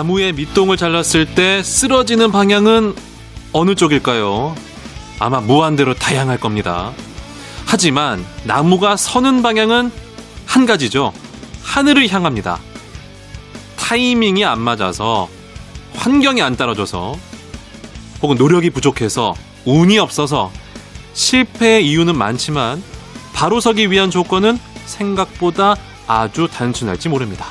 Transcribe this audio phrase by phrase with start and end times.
[0.00, 2.94] 나무의 밑동을 잘랐을 때 쓰러지는 방향은
[3.52, 4.56] 어느 쪽일까요?
[5.18, 6.92] 아마 무한대로 다양할 겁니다.
[7.66, 9.92] 하지만 나무가 서는 방향은
[10.46, 11.12] 한 가지죠.
[11.62, 12.58] 하늘을 향합니다.
[13.76, 15.28] 타이밍이 안 맞아서
[15.96, 17.18] 환경이 안 따라줘서
[18.22, 19.34] 혹은 노력이 부족해서
[19.66, 20.50] 운이 없어서
[21.12, 22.82] 실패의 이유는 많지만
[23.34, 27.48] 바로 서기 위한 조건은 생각보다 아주 단순할지 모릅니다.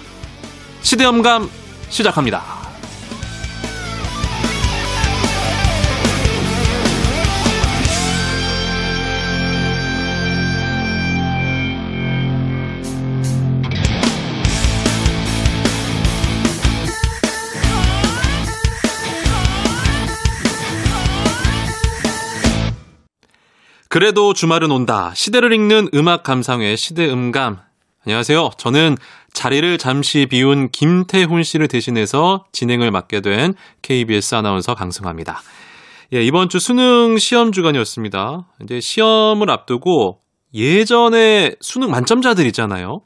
[0.81, 1.58] 시대음감
[1.89, 2.59] 시작합니다.
[23.89, 25.11] 그래도 주말은 온다.
[25.16, 27.58] 시대를 읽는 음악 감상회 시대 음감.
[28.06, 28.52] 안녕하세요.
[28.58, 28.97] 저는
[29.39, 35.39] 자리를 잠시 비운 김태훈 씨를 대신해서 진행을 맡게 된 KBS 아나운서 강승화입니다.
[36.13, 38.47] 예, 이번 주 수능 시험 주간이었습니다.
[38.63, 40.19] 이제 시험을 앞두고
[40.53, 42.99] 예전에 수능 만점자들 있잖아요.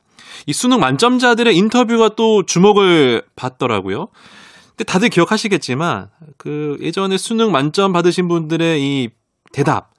[0.47, 4.07] 이 수능 만점자들의 인터뷰가 또 주목을 받더라고요.
[4.69, 9.09] 근데 다들 기억하시겠지만 그 예전에 수능 만점 받으신 분들의 이
[9.51, 9.91] 대답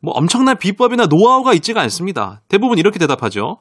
[0.00, 2.42] 뭐 엄청난 비법이나 노하우가 있지가 않습니다.
[2.46, 3.58] 대부분 이렇게 대답하죠.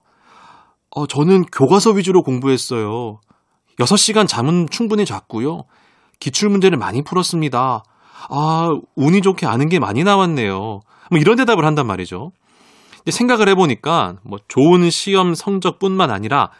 [0.95, 3.19] 어, 저는 교과서 위주로 공부했어요.
[3.79, 5.63] 6시간 잠은 충분히 잤고요.
[6.19, 7.83] 기출문제를 많이 풀었습니다.
[8.29, 10.55] 아, 운이 좋게 아는 게 많이 나왔네요.
[11.09, 12.31] 뭐 이런 대답을 한단 말이죠.
[13.09, 16.51] 생각을 해보니까 뭐 좋은 시험 성적뿐만 아니라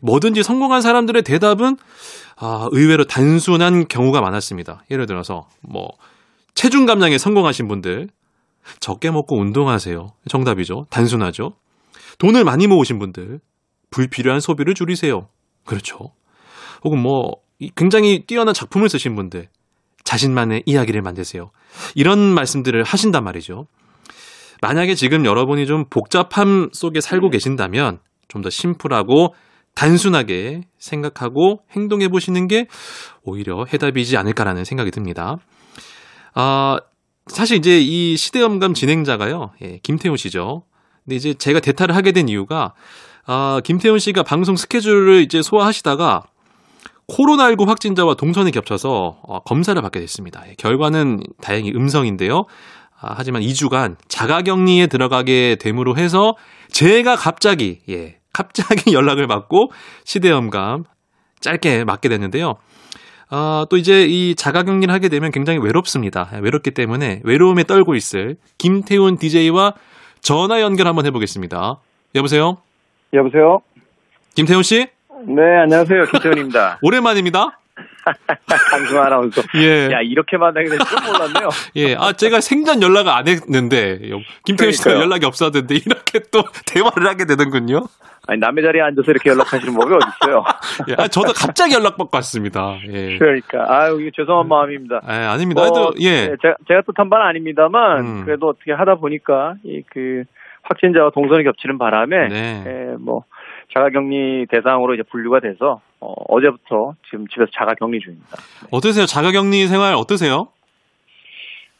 [0.00, 1.76] 뭐든지 성공한 사람들의 대답은
[2.38, 4.82] 아, 의외로 단순한 경우가 많았습니다.
[4.90, 5.88] 예를 들어서 뭐
[6.54, 8.08] 체중 감량에 성공하신 분들
[8.80, 10.08] 적게 먹고 운동하세요.
[10.28, 10.86] 정답이죠.
[10.90, 11.52] 단순하죠.
[12.18, 13.40] 돈을 많이 모으신 분들,
[13.92, 15.28] 불필요한 소비를 줄이세요.
[15.64, 15.98] 그렇죠.
[16.82, 17.36] 혹은 뭐,
[17.76, 19.48] 굉장히 뛰어난 작품을 쓰신 분들,
[20.04, 21.50] 자신만의 이야기를 만드세요.
[21.94, 23.66] 이런 말씀들을 하신단 말이죠.
[24.60, 29.34] 만약에 지금 여러분이 좀 복잡함 속에 살고 계신다면, 좀 더 심플하고
[29.74, 32.66] 단순하게 생각하고 행동해 보시는 게
[33.22, 35.36] 오히려 해답이지 않을까라는 생각이 듭니다.
[36.34, 36.78] 아,
[37.26, 40.64] 사실 이제 이 시대음감 진행자가요, 예, 김태훈 씨죠.
[41.04, 42.74] 근데 이제 제가 대타를 하게 된 이유가,
[43.26, 46.22] 아, 김태훈 씨가 방송 스케줄을 이제 소화하시다가
[47.08, 48.88] 코로나19 확진자와 동선이 겹쳐서
[49.22, 50.42] 어, 검사를 받게 됐습니다.
[50.48, 52.42] 예, 결과는 다행히 음성인데요.
[53.00, 56.34] 아, 하지만 2주간 자가격리에 들어가게 됨으로 해서
[56.70, 59.70] 제가 갑자기, 예, 갑자기 연락을 받고
[60.04, 60.84] 시대음감
[61.40, 62.54] 짧게 맡게 됐는데요.
[63.30, 66.30] 어, 또 이제 이 자가격리를 하게 되면 굉장히 외롭습니다.
[66.42, 69.74] 외롭기 때문에 외로움에 떨고 있을 김태훈 DJ와
[70.20, 71.80] 전화 연결 한번 해보겠습니다.
[72.14, 72.56] 여보세요?
[73.12, 73.60] 여보세요?
[74.34, 74.86] 김태훈 씨?
[75.26, 76.06] 네, 안녕하세요.
[76.06, 76.78] 김태훈입니다.
[76.82, 77.58] 오랜만입니다.
[78.70, 79.42] 강승 아나운서.
[79.56, 79.90] 예.
[79.92, 81.48] 야, 이렇게 만나게 될줄 몰랐네요.
[81.76, 81.94] 예.
[81.94, 84.00] 아, 제가 생전 연락을 안 했는데,
[84.44, 87.86] 김태훈 씨가 연락이 없었는데, 이렇게 또 대화를 하게 되는군요.
[88.28, 90.44] 아니 남의 자리에 앉아서 이렇게 연락하시는 법이 어딨어요.
[90.88, 92.76] 예, 아, 저도 갑자기 연락받고 왔습니다.
[92.88, 93.18] 예.
[93.18, 95.00] 그러니까 아유 이게 죄송한 마음입니다.
[95.04, 95.66] 아, 아닙니다.
[95.66, 96.28] 뭐, 예.
[96.28, 98.24] 네, 제가, 제가 뜻한 바는 아닙니다만 음.
[98.24, 100.22] 그래도 어떻게 하다 보니까 이 그
[100.62, 102.64] 확진자와 동선이 겹치는 바람에 네.
[102.66, 103.22] 예, 뭐
[103.74, 108.36] 자가격리 대상으로 이제 분류가 돼서 어, 어제부터 지금 집에서 자가격리 중입니다.
[108.36, 108.68] 네.
[108.70, 109.06] 어떠세요?
[109.06, 110.48] 자가격리 생활 어떠세요?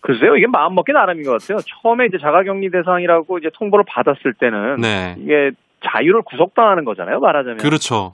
[0.01, 1.59] 글쎄요, 이게 마음 먹기 나름인 것 같아요.
[1.59, 5.15] 처음에 이제 자가격리 대상이라고 이제 통보를 받았을 때는 네.
[5.19, 5.51] 이게
[5.85, 7.59] 자유를 구속당하는 거잖아요, 말하자면.
[7.59, 8.13] 그렇죠.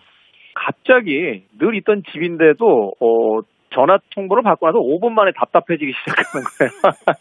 [0.54, 3.40] 갑자기 늘 있던 집인데도 어
[3.70, 7.16] 전화 통보를 받고 나서 5분 만에 답답해지기 시작하는 거예요.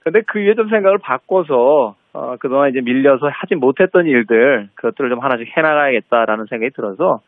[0.00, 5.18] 근데 그 위에 좀 생각을 바꿔서 어 그동안 이제 밀려서 하지 못했던 일들 그것들을 좀
[5.20, 7.20] 하나씩 해나가야겠다라는 생각이 들어서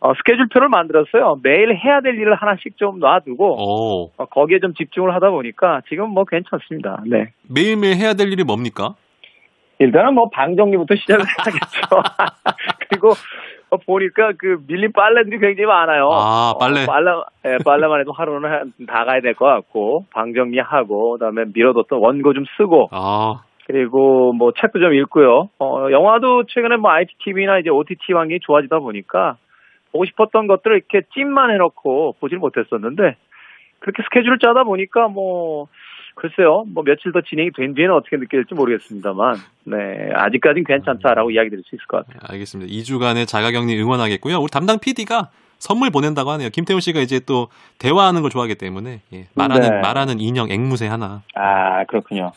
[0.00, 1.38] 어, 스케줄표를 만들었어요.
[1.42, 6.24] 매일 해야 될 일을 하나씩 좀 놔두고 어, 거기에 좀 집중을 하다 보니까 지금 뭐
[6.24, 7.02] 괜찮습니다.
[7.06, 7.30] 네.
[7.48, 8.96] 매일매일 해야 될 일이 뭡니까?
[9.78, 12.02] 일단은 뭐 방 정리부터 시작을 해야겠죠.
[12.90, 13.10] 그리고
[13.70, 16.08] 어, 보니까 그 밀린 빨래들이 굉장히 많아요.
[16.12, 16.82] 아 빨래.
[16.82, 17.10] 어, 빨래
[17.46, 22.34] 예, 빨래만 해도 하루는 다 가야 될 것 같고 방 정리하고 그 다음에 밀어뒀던 원고
[22.34, 22.88] 좀 쓰고.
[22.92, 23.42] 아.
[23.66, 25.48] 그리고 뭐 책도 좀 읽고요.
[25.58, 29.36] 어, 영화도 최근에 뭐 IPTV나 이제 OTT 환경이 좋아지다 보니까
[29.92, 33.16] 보고 싶었던 것들을 이렇게 찜만 해놓고 보질 못했었는데
[33.78, 35.68] 그렇게 스케줄을 짜다 보니까 뭐
[36.16, 39.34] 글쎄요, 뭐 며칠 더 진행이 된 뒤에는 어떻게 느낄지 모르겠습니다만,
[39.64, 39.76] 네,
[40.14, 42.20] 아직까지는 괜찮다라고 이야기 드릴 수 있을 것 같아요.
[42.20, 42.72] 네, 알겠습니다.
[42.72, 44.36] 2주간의 자가격리 응원하겠고요.
[44.38, 46.50] 우리 담당 PD가 선물 보낸다고 하네요.
[46.50, 47.48] 김태훈 씨가 이제 또
[47.80, 49.80] 대화하는 걸 좋아하기 때문에 예, 말하는 네.
[49.80, 51.22] 말하는 인형 앵무새 하나.
[51.34, 52.32] 아 그렇군요.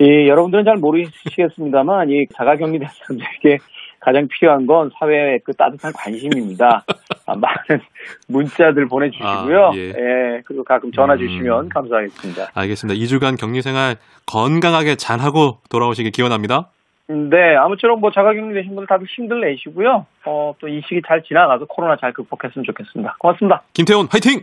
[0.00, 3.58] 이 여러분들은 잘 모르시겠습니다만 이 자가격리 대상자에게
[4.00, 6.84] 가장 필요한 건 사회의 그 따뜻한 관심입니다.
[7.26, 7.82] 아, 많은
[8.28, 9.66] 문자들 보내주시고요.
[9.66, 9.88] 아, 예.
[9.88, 10.42] 예.
[10.44, 11.18] 그리고 가끔 전화 음.
[11.18, 11.68] 주시면 음.
[11.68, 12.52] 감사하겠습니다.
[12.54, 12.98] 알겠습니다.
[12.98, 13.96] 2주간 격리 생활
[14.26, 16.68] 건강하게 잘하고 돌아오시길 기원합니다.
[17.08, 20.06] 네, 아무쪼록 뭐 자가격리 되신 분들 다들 힘들 내시고요.
[20.26, 23.16] 어, 또 이 시기 잘 지나가서 코로나 잘 극복했으면 좋겠습니다.
[23.18, 23.62] 고맙습니다.
[23.72, 24.42] 김태훈 화이팅!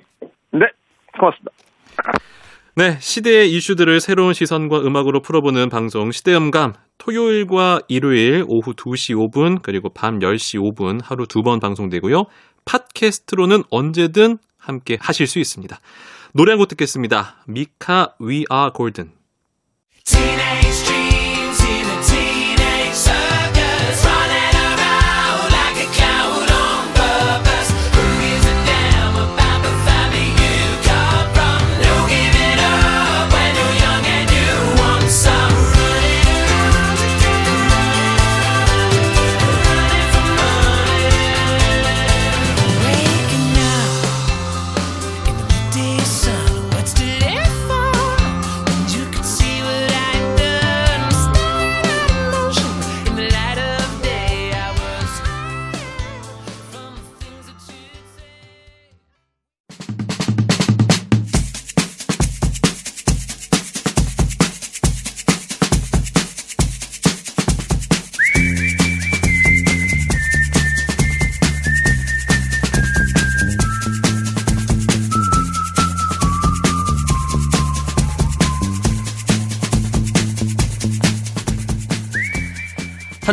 [0.51, 0.65] 네,
[1.17, 1.51] 고맙습니다.
[2.77, 9.89] 네, 시대의 이슈들을 새로운 시선과 음악으로 풀어보는 방송 시대음감 토요일과 일요일 오후 2시 5분 그리고
[9.93, 12.25] 밤 10시 5분 하루 두 번 방송되고요.
[12.65, 15.79] 팟캐스트로는 언제든 함께 하실 수 있습니다.
[16.33, 17.37] 노래 한 곡 듣겠습니다.
[17.47, 19.11] 미카 We Are Golden.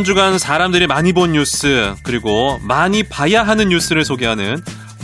[0.03, 4.57] 한 주간 사람들이 많이 본 뉴스 그리고 많이 봐야 하는 뉴스를 소개하는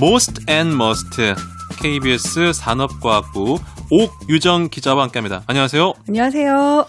[0.02, 1.34] Most and Must
[1.80, 3.60] KBS 산업과학부
[3.92, 5.44] 옥유정 기자와 함께합니다.
[5.46, 5.92] 안녕하세요.
[6.08, 6.84] 안녕하세요.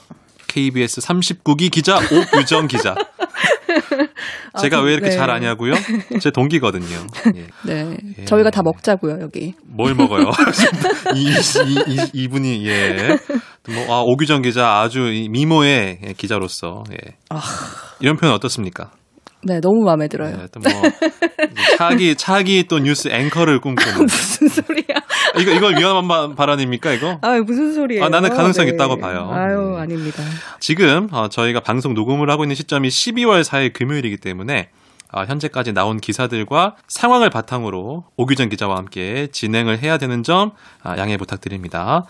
[0.48, 2.96] KBS 39기 기자 옥유정 기자.
[4.60, 5.16] 제가 아, 왜 이렇게 네.
[5.16, 5.76] 잘 아냐고요?
[6.20, 7.06] 제 동기거든요.
[7.36, 7.48] 예.
[7.64, 7.98] 네.
[8.18, 8.26] 예.
[8.26, 9.54] 저희가 다 먹자고요, 여기.
[9.64, 10.32] 뭘 먹어요?
[11.16, 13.18] 이, 이, 이, 이분이, 예.
[13.68, 17.16] 뭐, 아, 오규정 기자 아주 미모의 기자로서, 예.
[17.30, 17.40] 아...
[18.00, 18.92] 이런 표현 어떻습니까?
[19.42, 20.36] 네, 너무 마음에 들어요.
[20.36, 20.82] 네, 뭐
[21.78, 24.84] 차기 차기 또 뉴스 앵커를 꿈꾸는 무슨 소리야?
[25.40, 27.18] 이거 이걸 위험한 발언입니까 이거?
[27.22, 28.04] 아 무슨 소리예요?
[28.04, 28.72] 아, 나는 가능성 네.
[28.74, 29.30] 있다고 봐요.
[29.32, 29.82] 아유 네.
[29.82, 30.24] 아닙니다.
[30.60, 34.70] 지금 어, 저희가 방송 녹음을 하고 있는 시점이 12월 4일 금요일이기 때문에
[35.14, 40.52] 어, 현재까지 나온 기사들과 상황을 바탕으로 오규정 기자와 함께 진행을 해야 되는 점
[40.84, 42.02] 아, 양해 부탁드립니다.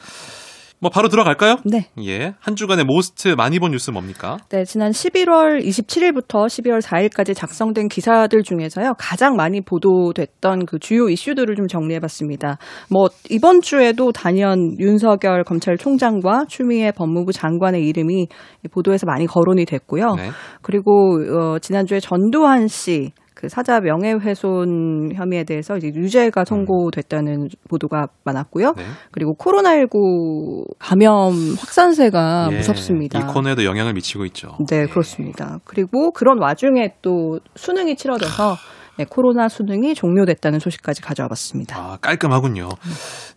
[0.82, 1.58] 뭐 바로 들어갈까요?
[1.66, 1.90] 네.
[2.06, 2.36] 예.
[2.40, 4.38] 한 주간의 모스트 많이 본 뉴스 뭡니까?
[4.50, 8.94] 네, 지난 11월 27일부터 12월 4일까지 작성된 기사들 중에서요.
[8.98, 12.58] 가장 많이 보도됐던 그 주요 이슈들을 좀 정리해 봤습니다.
[12.90, 18.28] 뭐 이번 주에도 단연 윤석열 검찰총장과 추미애 법무부 장관의 이름이
[18.72, 20.16] 보도에서 많이 거론이 됐고요.
[20.16, 20.30] 네.
[20.62, 28.74] 그리고 어 지난주에 전두환 씨 그 사자 명예훼손 혐의에 대해서 이제 유죄가 선고됐다는 보도가 많았고요.
[28.76, 28.84] 네.
[29.12, 33.18] 그리고 코로나19 감염 확산세가 예, 무섭습니다.
[33.18, 34.58] 이 코너에도 영향을 미치고 있죠.
[34.70, 34.86] 네, 네.
[34.88, 35.60] 그렇습니다.
[35.64, 38.58] 그리고 그런 와중에 또 수능이 치러져서
[38.98, 41.78] 네, 코로나 수능이 종료됐다는 소식까지 가져와 봤습니다.
[41.78, 42.68] 아, 깔끔하군요.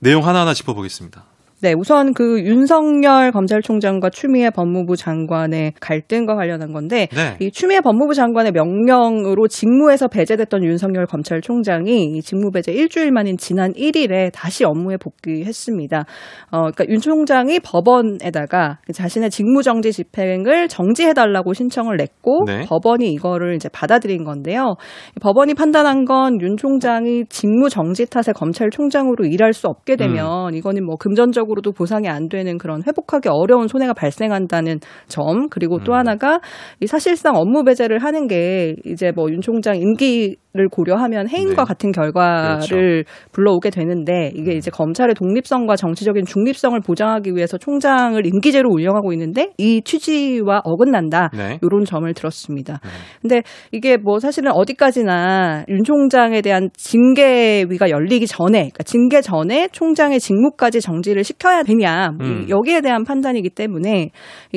[0.01, 1.27] 내용 하나하나 짚어보겠습니다.
[1.63, 7.37] 네, 우선 그 윤석열 검찰총장과 추미애 법무부 장관의 갈등과 관련한 건데 네.
[7.41, 13.73] 이 추미애 법무부 장관의 명령으로 직무에서 배제됐던 윤석열 검찰총장이 이 직무 배제 일주일 만인 지난
[13.73, 16.05] 1일에 다시 업무에 복귀했습니다.
[16.51, 22.67] 어, 그러니까 윤 총장이 법원에다가 자신의 직무 정지 집행을 정지해 달라고 신청을 냈고 네.
[22.67, 24.75] 법원이 이거를 이제 받아들인 건데요.
[25.21, 30.55] 법원이 판단한 건 윤 총장이 직무 정지 탓에 검찰총장으로 일할 수 없게 되면 음.
[30.55, 35.93] 이거는 뭐 금전적으로 경제적으로도 보상이 안 되는 그런 회복하기 어려운 손해가 발생한다는 점 그리고 또
[35.93, 35.99] 음.
[35.99, 36.41] 하나가
[36.81, 41.65] 이 사실상 업무 배제를 하는 게 이제 뭐 윤 총장 임기 를 고려하면 해임과 네.
[41.65, 43.11] 같은 결과를 그렇죠.
[43.33, 44.57] 불러오게 되는데 이게 음.
[44.59, 51.59] 이제 검찰의 독립성과 정치적인 중립성을 보장하기 위해서 총장을 임기제로 운영하고 있는데 이 취지와 어긋난다 네.
[51.63, 52.81] 이런 점을 들었습니다.
[52.83, 52.89] 네.
[53.23, 60.21] 근데 이게 뭐 사실은 어디까지나 윤 총장에 대한 징계위가 열리기 전에 그러니까 징계 전에 총장의
[60.21, 62.47] 직무까지 정지를 시켜 시켜야 되냐 음.
[62.49, 64.11] 여기에 대한 판단이기 때문에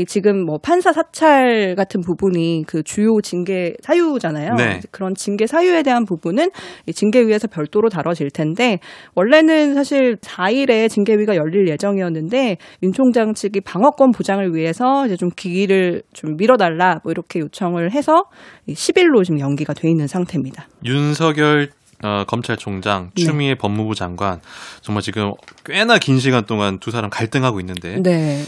[0.07, 4.53] 지금 뭐 판사 사찰 같은 부분이 그 주요 징계 사유잖아요.
[4.55, 4.79] 네.
[4.91, 6.49] 그런 징계 사유에 대한 부분은
[6.93, 8.79] 징계위에서 별도로 다뤄질 텐데
[9.15, 16.01] 원래는 사실 4일에 징계위가 열릴 예정이었는데 윤 총장 측이 방어권 보장을 위해서 이제 좀 기기를
[16.11, 18.25] 좀 밀어달라 뭐 이렇게 요청을 해서
[18.67, 20.67] 10일로 지금 연기가 돼 있는 상태입니다.
[20.83, 21.69] 윤석열
[22.03, 23.23] 어, 검찰총장, 네.
[23.23, 23.55] 추미애 네.
[23.55, 24.41] 법무부 장관
[24.81, 25.31] 정말 지금
[25.63, 28.43] 꽤나 긴 시간 동안 두 사람 갈등하고 있는데 네.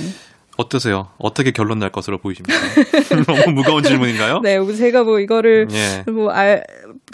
[0.57, 1.07] 어떠세요?
[1.19, 2.57] 어떻게 결론 날 것으로 보이십니까?
[3.27, 4.39] 너무 무거운 질문인가요?
[4.43, 6.11] 네, 제가 뭐 이거를 예.
[6.11, 6.63] 뭐 알,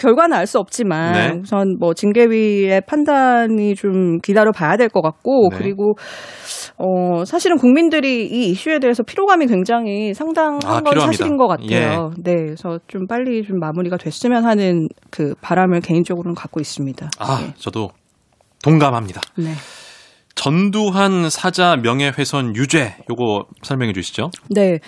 [0.00, 1.40] 결과는 알 수 없지만 네.
[1.42, 5.58] 우선 뭐 징계위의 판단이 좀 기다려 봐야 될 것 같고 네.
[5.58, 5.94] 그리고
[6.76, 11.06] 어 사실은 국민들이 이 이슈에 대해서 피로감이 굉장히 상당한 아, 건 필요합니다.
[11.12, 12.10] 사실인 것 같아요.
[12.18, 12.22] 예.
[12.22, 17.10] 네, 그래서 좀 빨리 좀 마무리가 됐으면 하는 그 바람을 개인적으로는 갖고 있습니다.
[17.18, 17.54] 아, 네.
[17.56, 17.90] 저도
[18.62, 19.20] 동감합니다.
[19.36, 19.52] 네.
[20.34, 24.30] 전두환 사자 명예훼손 유죄 요거 설명해 주시죠.
[24.50, 24.78] 네.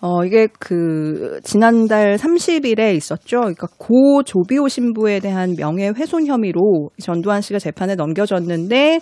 [0.00, 3.40] 어, 이게 그, 지난달 30일에 있었죠.
[3.40, 9.00] 그러니까 고 조비오 신부에 대한 명예훼손 혐의로 전두환 씨가 재판에 넘겨졌는데,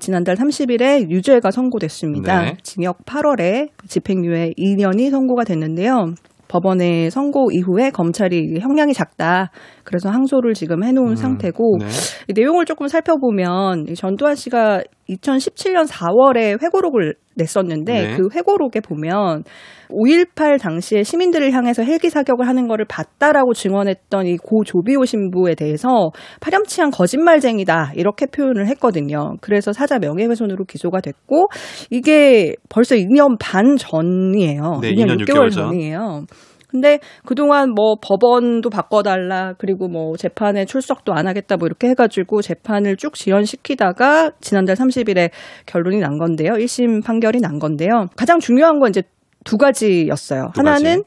[0.00, 2.42] 지난달 30일에 유죄가 선고됐습니다.
[2.42, 2.56] 네.
[2.62, 6.14] 징역 8월에 집행유예 2년이 선고가 됐는데요.
[6.48, 9.50] 법원의 선고 이후에 검찰이 형량이 작다.
[9.84, 11.86] 그래서 항소를 지금 해놓은 음, 상태고 네.
[12.34, 14.82] 내용을 조금 살펴보면 전두환 씨가
[15.16, 18.16] 2017년 4월에 회고록을 냈었는데 네.
[18.16, 19.44] 그 회고록에 보면
[19.88, 26.10] 5.18 당시에 시민들을 향해서 헬기 사격을 하는 거를 봤다라고 증언했던 이 고 조비오 신부에 대해서
[26.40, 29.34] 파렴치한 거짓말쟁이다 이렇게 표현을 했거든요.
[29.40, 31.48] 그래서 사자 명예훼손으로 기소가 됐고
[31.90, 34.78] 이게 벌써 2년 반 전이에요.
[34.82, 36.24] 네, 2년, 2년 6개월, 6개월 전이에요.
[36.70, 42.96] 근데 그동안 뭐 법원도 바꿔달라 그리고 뭐 재판에 출석도 안 하겠다 뭐 이렇게 해가지고 재판을
[42.96, 45.30] 쭉 지연시키다가 지난달 30일에
[45.66, 46.52] 결론이 난 건데요.
[46.52, 48.06] 1심 판결이 난 건데요.
[48.16, 49.02] 가장 중요한 건 이제
[49.44, 50.50] 두 가지였어요.
[50.54, 51.02] 두 하나는.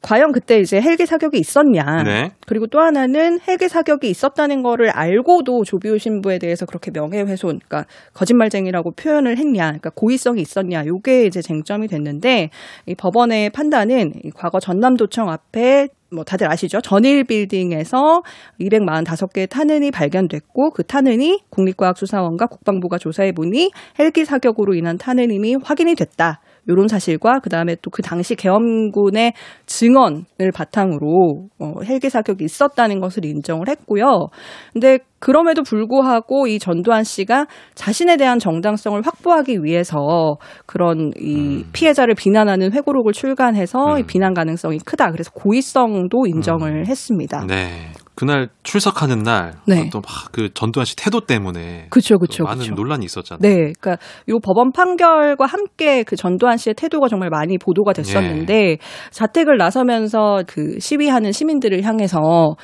[0.00, 2.02] 과연 그때 이제 헬기 사격이 있었냐.
[2.04, 2.30] 네.
[2.46, 8.92] 그리고 또 하나는 헬기 사격이 있었다는 거를 알고도 조비오 신부에 대해서 그렇게 명예훼손, 그러니까 거짓말쟁이라고
[8.92, 9.64] 표현을 했냐.
[9.64, 10.86] 그러니까 고의성이 있었냐.
[10.86, 12.50] 요게 이제 쟁점이 됐는데
[12.86, 16.80] 이 법원의 판단은 이 과거 전남도청 앞에 뭐 다들 아시죠?
[16.80, 18.22] 전일 빌딩에서
[18.60, 26.40] 245개의 탄흔이 발견됐고 그 탄흔이 국립과학수사원과 국방부가 조사해 보니 헬기 사격으로 인한 탄흔임이 확인이 됐다.
[26.68, 29.32] 요런 사실과 그다음에 또 그 당시 계엄군의
[29.66, 34.28] 증언을 바탕으로 어, 헬기 사격이 있었다는 것을 인정을 했고요.
[34.72, 41.64] 근데 그럼에도 불구하고 이 전두환 씨가 자신에 대한 정당성을 확보하기 위해서 그런 이 음.
[41.72, 44.06] 피해자를 비난하는 회고록을 출간해서 음.
[44.06, 45.10] 비난 가능성이 크다.
[45.10, 46.86] 그래서 고의성도 인정을 음.
[46.86, 47.46] 했습니다.
[47.48, 47.88] 네.
[48.18, 49.90] 그날 출석하는 날 네.
[49.90, 52.74] 또막 그 전두환 씨 태도 때문에 그쵸, 그쵸, 많은 그쵸.
[52.74, 53.40] 논란이 있었잖아요.
[53.40, 53.96] 네, 그러니까
[54.28, 58.78] 요 법원 판결과 함께 그 전두환 씨의 태도가 정말 많이 보도가 됐었는데 예.
[59.10, 62.56] 자택을 나서면서 그 시위하는 시민들을 향해서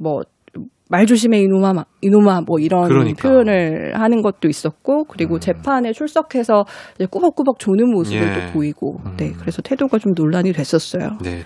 [0.00, 0.22] 뭐
[0.92, 1.72] 말 조심해 이놈아
[2.02, 3.26] 이놈아 뭐 이런 그러니까.
[3.26, 5.40] 표현을 하는 것도 있었고 그리고 음.
[5.40, 6.64] 재판에 출석해서
[7.10, 8.34] 꾸벅꾸벅 조는 모습을 예.
[8.34, 9.16] 또 보이고 네, 음.
[9.16, 11.16] 네 그래서 태도가 좀 논란이 됐었어요.
[11.22, 11.44] 네.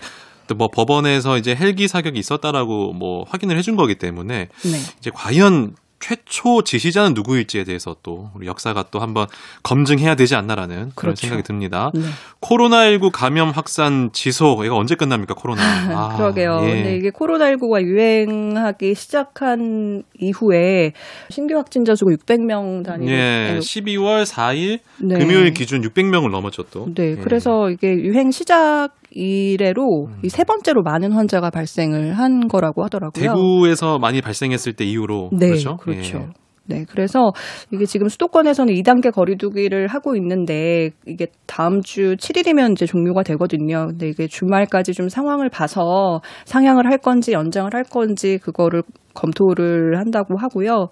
[0.55, 4.79] 뭐 법원에서 이제 헬기 사격이 있었다라고 뭐 확인을 해준 거기 때문에 네.
[4.99, 9.26] 이제 과연 최초 지시자는 누구일지에 대해서 또 우리 역사가 또 한번
[9.62, 11.23] 검증해야 되지 않나라는 그런 그렇죠.
[11.23, 11.91] 생각이 듭니다.
[11.95, 12.03] 네.
[12.41, 15.62] 코로나19 감염 확산 지속 이거 언제 끝납니까 코로나?
[15.97, 16.61] 아, 그러게요.
[16.62, 16.69] 예.
[16.69, 20.93] 근데 이게 코로나19가 유행하기 시작한 이후에
[21.31, 25.19] 신규 확진자 수가 600명 단위로 예, 12월 4일 네.
[25.19, 26.87] 금요일 기준 600명을 넘었죠 또.
[26.95, 27.17] 네, 예.
[27.17, 30.19] 그래서 이게 유행 시작 이래로 음.
[30.23, 33.23] 이세 번째로 많은 환자가 발생을 한 거라고 하더라고요.
[33.23, 35.77] 대구에서 많이 발생했을 때 이후로 네, 그렇죠.
[35.77, 36.19] 그렇죠.
[36.19, 36.47] 예.
[36.69, 37.33] 네, 그래서
[37.71, 43.87] 이게 지금 수도권에서는 2단계 거리두기를 하고 있는데 이게 다음 주 7일이면 이제 종료가 되거든요.
[43.89, 48.83] 근데 이게 주말까지 좀 상황을 봐서 상향을 할 건지 연장을 할 건지 그거를
[49.15, 50.89] 검토를 한다고 하고요.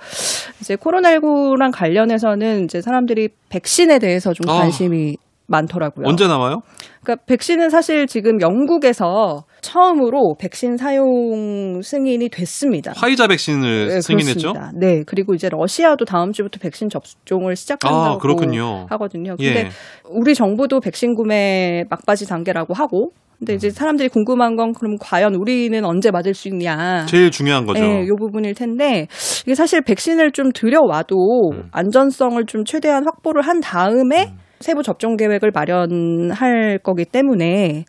[0.61, 4.61] 이제 코로나19랑 관련해서는 이제 사람들이 백신에 대해서 좀 아.
[4.61, 5.24] 관심이 아.
[5.47, 6.07] 많더라고요.
[6.07, 6.63] 언제 나와요?
[7.03, 12.93] 그러니까 백신은 사실 지금 영국에서 처음으로 백신 사용 승인이 됐습니다.
[12.97, 14.53] 화이자 백신을 네, 승인했죠?
[14.53, 14.73] 그렇습니다.
[14.79, 19.37] 네, 그리고 이제 러시아도 다음 주부터 백신 접종을 시작한다고 아, 하거든요.
[19.37, 19.69] 근데 예.
[20.09, 23.71] 우리 정부도 백신 구매 막바지 단계라고 하고 근데 이제 음.
[23.71, 27.05] 사람들이 궁금한 건 그럼 과연 우리는 언제 맞을 수 있냐.
[27.07, 27.83] 제일 중요한 거죠.
[27.83, 29.09] 네, 이 부분일 텐데
[29.43, 31.17] 이게 사실 백신을 좀 들여와도
[31.53, 31.69] 음.
[31.73, 34.44] 안전성을 좀 최대한 확보를 한 다음에 음.
[34.65, 37.85] 세부 접종 계획을 마련할 거기 때문에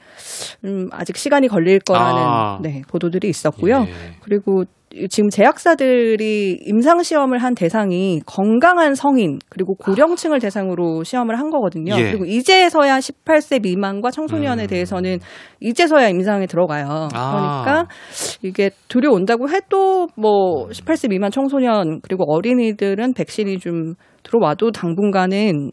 [0.65, 2.60] 음, 아직 시간이 걸릴 거라는 아.
[2.62, 3.86] 네, 보도들이 있었고요.
[3.88, 3.94] 예.
[4.22, 4.65] 그리고
[5.10, 11.96] 지금 제약사들이 임상 시험을 한 대상이 건강한 성인 그리고 고령층을 대상으로 시험을 한 거거든요.
[11.98, 12.12] 예.
[12.12, 14.67] 그리고 이제서야 18세 미만과 청소년에 음.
[14.67, 15.20] 대해서는
[15.62, 17.08] 이제서야 임상에 들어가요.
[17.13, 17.63] 아.
[17.63, 17.88] 그러니까
[18.41, 25.72] 이게 들여온다고 해도 뭐 18세 미만 청소년 그리고 어린이들은 백신이 좀 들어와도 당분간은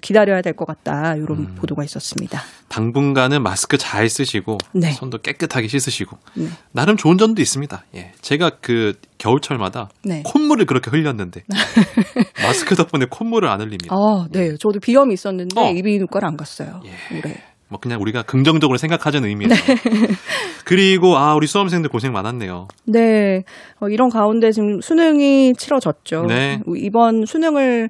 [0.00, 1.14] 기다려야 될 것 같다.
[1.16, 1.54] 이런 음.
[1.56, 2.40] 보도가 있었습니다.
[2.68, 4.92] 당분간은 마스크 잘 쓰시고 네.
[4.92, 6.46] 손도 깨끗하게 씻으시고 네.
[6.72, 7.84] 나름 좋은 점도 있습니다.
[7.96, 8.12] 예.
[8.20, 10.22] 제가 그 겨울철마다 네.
[10.24, 11.42] 콧물을 그렇게 흘렸는데
[12.42, 13.94] 마스크 덕분에 콧물을 안 흘립니다.
[13.94, 14.56] 아, 네.
[14.58, 15.70] 저도 비염이 있었는데 어.
[15.70, 16.80] 이비인후과를 안 갔어요.
[16.84, 17.16] 예.
[17.18, 17.36] 올해.
[17.68, 19.54] 뭐 그냥 우리가 긍정적으로 생각하자는 의미에서.
[19.54, 19.76] 네.
[20.64, 22.66] 그리고 아 우리 수험생들 고생 많았네요.
[22.86, 23.44] 네,
[23.80, 26.24] 어, 이런 가운데 지금 수능이 치러졌죠.
[26.28, 26.60] 네.
[26.76, 27.88] 이번 수능을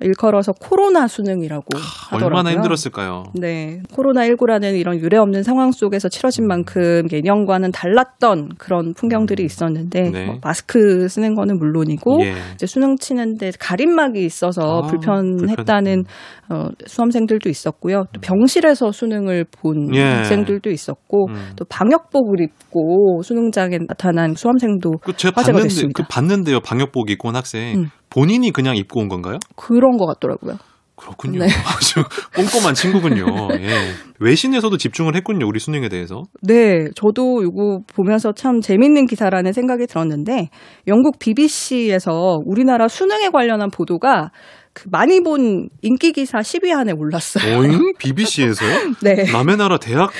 [0.00, 2.26] 일컬어서 코로나 수능이라고 아, 하더라고요.
[2.26, 3.24] 얼마나 힘들었을까요?
[3.34, 3.80] 네.
[3.92, 6.48] 코로나19라는 이런 유례 없는 상황 속에서 치러진 음.
[6.48, 9.46] 만큼 예년과는 달랐던 그런 풍경들이 음.
[9.46, 10.26] 있었는데 네.
[10.26, 12.34] 뭐 마스크 쓰는 거는 물론이고 예.
[12.54, 16.04] 이제 수능 치는데 가림막이 있어서 아, 불편했다는
[16.50, 18.04] 어, 수험생들도 있었고요.
[18.12, 18.20] 또 음.
[18.20, 20.02] 병실에서 수능을 본 예.
[20.02, 21.52] 학생들도 있었고 음.
[21.56, 25.88] 또 방역복을 입고 수능장에 나타난 수험생도 그 제가 봤는데.
[25.94, 26.60] 그 봤는데요.
[26.60, 27.78] 방역복 입고 온 학생.
[27.78, 27.90] 음.
[28.10, 29.38] 본인이 그냥 입고 온 건가요?
[29.56, 30.56] 그런 것 같더라고요.
[30.98, 31.38] 그렇군요.
[31.38, 31.46] 네.
[31.64, 32.02] 아주
[32.34, 33.24] 꼼꼼한 친구군요.
[33.60, 33.92] 예.
[34.18, 35.46] 외신에서도 집중을 했군요.
[35.46, 36.24] 우리 수능에 대해서.
[36.42, 36.88] 네.
[36.96, 40.48] 저도 이거 보면서 참 재밌는 기사라는 생각이 들었는데
[40.88, 44.30] 영국 BBC에서 우리나라 수능에 관련한 보도가
[44.78, 47.58] 그 많이 본 인기 기사 10위 안에 올랐어요.
[47.58, 47.94] 어잉?
[47.98, 48.94] BBC에서요?
[49.02, 49.24] 네.
[49.32, 50.10] 남의 나라 대학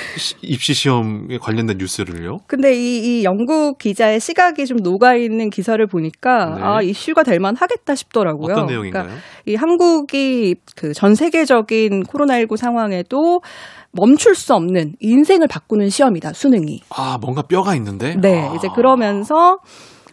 [0.41, 2.39] 입시 시험에 관련된 뉴스를요?
[2.47, 6.61] 근데 이, 이 영국 기자의 시각이 좀 녹아 있는 기사를 보니까 네.
[6.61, 8.53] 아 이슈가 될 만하겠다 싶더라고요.
[8.53, 9.03] 어떤 내용인가요?
[9.03, 13.41] 그러니까 이 한국이 그 전 세계적인 코로나19 상황에도
[13.91, 16.81] 멈출 수 없는 인생을 바꾸는 시험이다 수능이.
[16.89, 18.15] 아 뭔가 뼈가 있는데.
[18.19, 18.53] 네, 아.
[18.55, 19.59] 이제 그러면서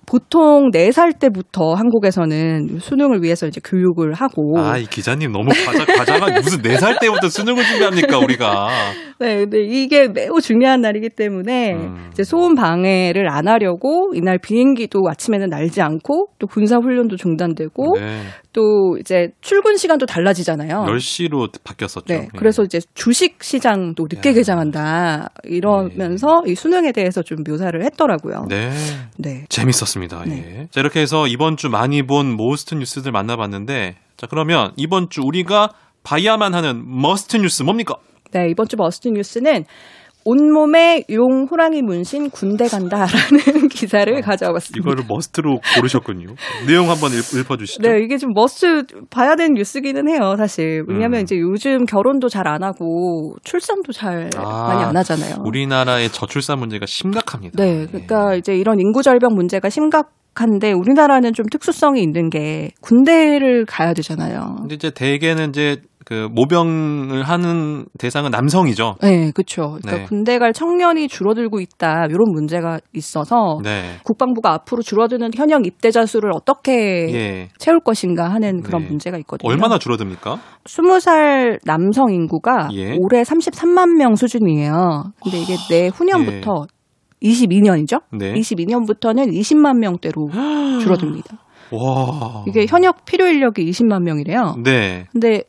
[0.06, 4.56] 보통 4살 때부터 한국에서는 수능을 위해서 이제 교육을 하고.
[4.56, 8.68] 아, 이 기자님 너무 과자, 과자가 무슨 4살 때부터 수능을 준비합니까, 우리가.
[9.18, 12.10] 네, 근데 이게 매우 중요한 날이기 때문에 음.
[12.12, 18.20] 이제 소음 방해를 안 하려고 이날 비행기도 아침에는 날지 않고 또 군사 훈련도 중단되고 네.
[18.52, 20.84] 또 이제 출근 시간도 달라지잖아요.
[20.88, 22.04] 10시로 바뀌었었죠.
[22.06, 22.22] 네.
[22.24, 22.28] 예.
[22.36, 24.34] 그래서 이제 주식 시장도 늦게 야.
[24.34, 25.30] 개장한다.
[25.44, 26.52] 이러면서 네.
[26.52, 28.46] 이 수능에 대해서 좀 묘사를 했더라고요.
[28.48, 28.70] 네.
[29.18, 29.44] 네.
[29.48, 29.95] 재밌었습니다.
[30.30, 30.60] 네.
[30.60, 30.68] 예.
[30.70, 35.72] 자, 이렇게 해서 이번 주 많이 본 most 뉴스들 만나봤는데 자, 그러면 이번 주 우리가
[36.02, 37.96] 봐야만 하는 must 뉴스 뭡니까?
[38.32, 39.64] 네, 이번 주 must 뉴스는
[40.26, 44.82] 온몸에 용 호랑이 문신 군대 간다라는 기사를 아, 가져와 봤습니다.
[44.82, 46.34] 이거를 must로 고르셨군요.
[46.66, 50.82] 내용 한번 읽, 어 주시죠 네, 이게 좀 must 봐야 되는 뉴스기는 해요, 사실.
[50.88, 51.22] 왜냐하면 음.
[51.22, 55.36] 이제 요즘 결혼도 잘 안 하고 출산도 잘 아, 많이 안 하잖아요.
[55.44, 57.60] 우리나라의 저출산 문제가 심각합니다.
[57.62, 58.38] 네, 그러니까 네.
[58.38, 60.12] 이제 이런 인구 절벽 문제가 심각.
[60.38, 64.56] 한데 우리나라는 좀 특수성이 있는 게 군대를 가야 되잖아요.
[64.60, 68.94] 근데 이제 대개는 이제 그 모병을 하는 대상은 남성이죠.
[69.02, 69.76] 네, 그렇죠.
[69.82, 70.04] 그러니까 네.
[70.04, 73.96] 군대 갈 청년이 줄어들고 있다 이런 문제가 있어서 네.
[74.04, 77.48] 국방부가 앞으로 줄어드는 현역 입대자 수를 어떻게 예.
[77.58, 78.88] 채울 것인가 하는 그런 네.
[78.88, 79.50] 문제가 있거든요.
[79.50, 80.38] 얼마나 줄어듭니까?
[80.62, 82.96] 20살 남성 인구가 예.
[83.00, 85.10] 올해 33만 명 수준이에요.
[85.20, 87.28] 근데 이게 내후년부터 예.
[87.28, 88.02] 22년이죠.
[88.12, 88.32] 네.
[88.32, 90.28] 22년부터는 20만 명대로
[90.80, 91.36] 줄어듭니다.
[91.72, 92.44] 와.
[92.46, 94.54] 이게 현역 필요 인력이 20만 명이래요.
[94.62, 95.06] 네.
[95.10, 95.42] 근데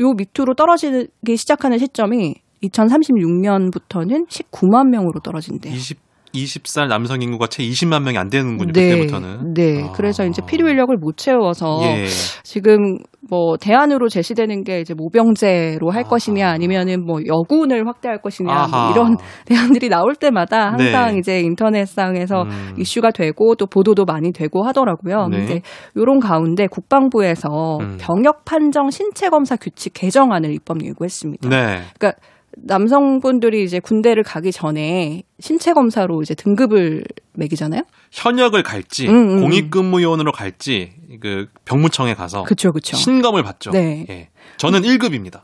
[0.00, 5.74] 요 밑으로 떨어지기 시작하는 시점이 2036년부터는 19만 명으로 떨어진대요.
[5.74, 8.72] 20 20살 남성 인구가 채 20만 명이 안 되는군요.
[8.72, 9.54] 네, 그때부터는.
[9.54, 9.84] 네.
[9.84, 9.92] 아.
[9.92, 12.06] 그래서 이제 필요 인력을 못 채워서 예.
[12.42, 16.08] 지금 뭐 대안으로 제시되는 게 이제 모병제로 할 아하.
[16.08, 21.18] 것이냐 아니면은 뭐 여군을 확대할 것이냐 뭐 이런 대안들이 나올 때마다 항상 네.
[21.18, 22.74] 이제 인터넷상에서 음.
[22.78, 25.28] 이슈가 되고 또 보도도 많이 되고 하더라고요.
[25.28, 25.38] 네.
[25.38, 25.62] 근데
[25.96, 27.96] 요런 가운데 국방부에서 음.
[28.00, 31.48] 병역 판정 신체 검사 규칙 개정안을 입법 예고했습니다.
[31.48, 31.82] 네.
[31.98, 32.12] 그러니까
[32.56, 37.82] 남성분들이 이제 군대를 가기 전에 신체 검사로 이제 등급을 매기잖아요.
[38.10, 39.40] 현역을 갈지 음, 음.
[39.42, 42.96] 공익근무요원으로 갈지 그 병무청에 가서 그쵸, 그쵸.
[42.96, 43.70] 신검을 받죠.
[43.70, 44.06] 네.
[44.08, 44.28] 예.
[44.56, 45.42] 저는 1급입니다.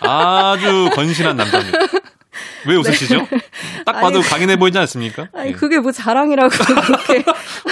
[0.00, 1.78] 아주 건실한 남자입니다.
[2.66, 3.18] 왜 웃으시죠?
[3.18, 3.28] 네.
[3.84, 5.28] 딱 봐도 아니, 강인해 보이지 않습니까?
[5.34, 5.52] 아니, 예.
[5.52, 6.48] 그게 뭐 자랑이라고
[6.84, 7.24] 그렇게.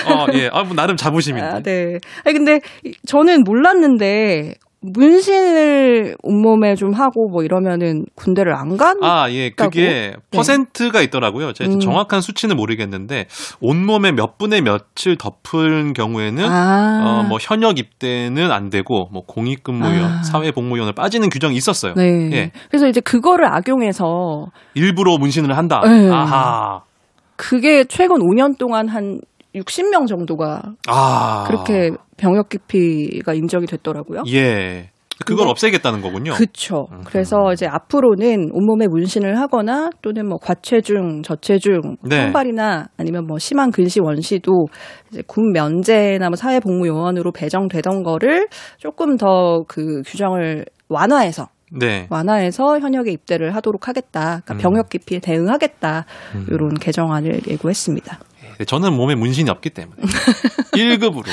[0.06, 0.50] 어, 예.
[0.52, 1.46] 아, 뭐 나름 자부심인데.
[1.46, 1.98] 아, 네.
[2.24, 2.60] 아니, 근데
[3.06, 9.02] 저는 몰랐는데 문신을 온몸에 좀 하고 뭐 이러면은 군대를 안 간?
[9.02, 9.50] 아, 예.
[9.50, 10.12] 그게 네.
[10.30, 11.52] 퍼센트가 있더라고요.
[11.52, 11.80] 제가 음.
[11.80, 13.26] 정확한 수치는 모르겠는데
[13.60, 17.02] 온몸에 몇 분의 몇을 덮은 경우에는 아.
[17.04, 20.22] 어, 뭐 현역 입대는 안 되고 뭐 공익근무원, 아.
[20.22, 21.94] 사회복무원을 빠지는 규정이 있었어요.
[21.94, 22.30] 네.
[22.32, 22.50] 예.
[22.68, 25.80] 그래서 이제 그거를 악용해서 일부러 문신을 한다.
[25.84, 26.08] 네.
[26.10, 26.82] 아하.
[27.34, 29.20] 그게 최근 5년 동안 한
[29.54, 31.44] 60명 정도가 아.
[31.46, 34.22] 그렇게 병역 기피가 인정이 됐더라고요.
[34.32, 34.90] 예.
[35.26, 36.32] 그걸 없애겠다는 거군요.
[36.32, 36.86] 그렇죠.
[37.04, 42.22] 그래서 이제 앞으로는 온몸에 문신을 하거나 또는 뭐 과체중, 저체중, 네.
[42.22, 44.66] 선발이나 아니면 뭐 심한 근시 원시도
[45.10, 48.46] 이제 군 면제나 뭐 사회복무 요원으로 배정되던 거를
[48.78, 52.06] 조금 더 그 규정을 완화해서 네.
[52.10, 54.40] 완화해서 현역에 입대를 하도록 하겠다.
[54.44, 54.58] 그러니까 음.
[54.58, 56.06] 병역 기피에 대응하겠다.
[56.34, 56.46] 음.
[56.48, 58.18] 이런 개정안을 예고했습니다.
[58.64, 60.02] 저는 몸에 문신이 없기 때문에
[60.74, 61.24] 1급으로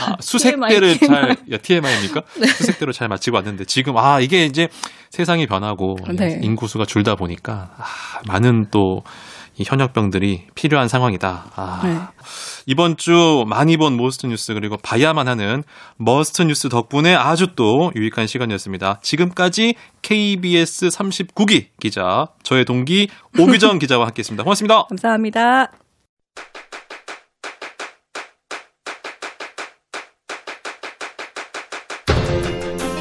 [0.00, 2.22] 아, 수색대를 잘 야, TMI입니까?
[2.40, 2.46] 네.
[2.46, 4.68] 수색대로 잘 마치고 왔는데 지금 아 이게 이제
[5.10, 6.38] 세상이 변하고 네.
[6.42, 7.84] 인구수가 줄다 보니까 아,
[8.26, 9.02] 많은 또
[9.58, 11.50] 이 현역병들이 필요한 상황이다.
[11.56, 11.98] 아, 네.
[12.66, 15.64] 이번 주 많이 본 모스트 뉴스 그리고 봐야만 하는
[15.96, 19.00] must 뉴스 덕분에 아주 또 유익한 시간이었습니다.
[19.02, 24.44] 지금까지 KBS 39기 기자 저의 동기 오규정 기자와 함께했습니다.
[24.44, 24.84] 고맙습니다.
[24.84, 25.87] 감사합니다.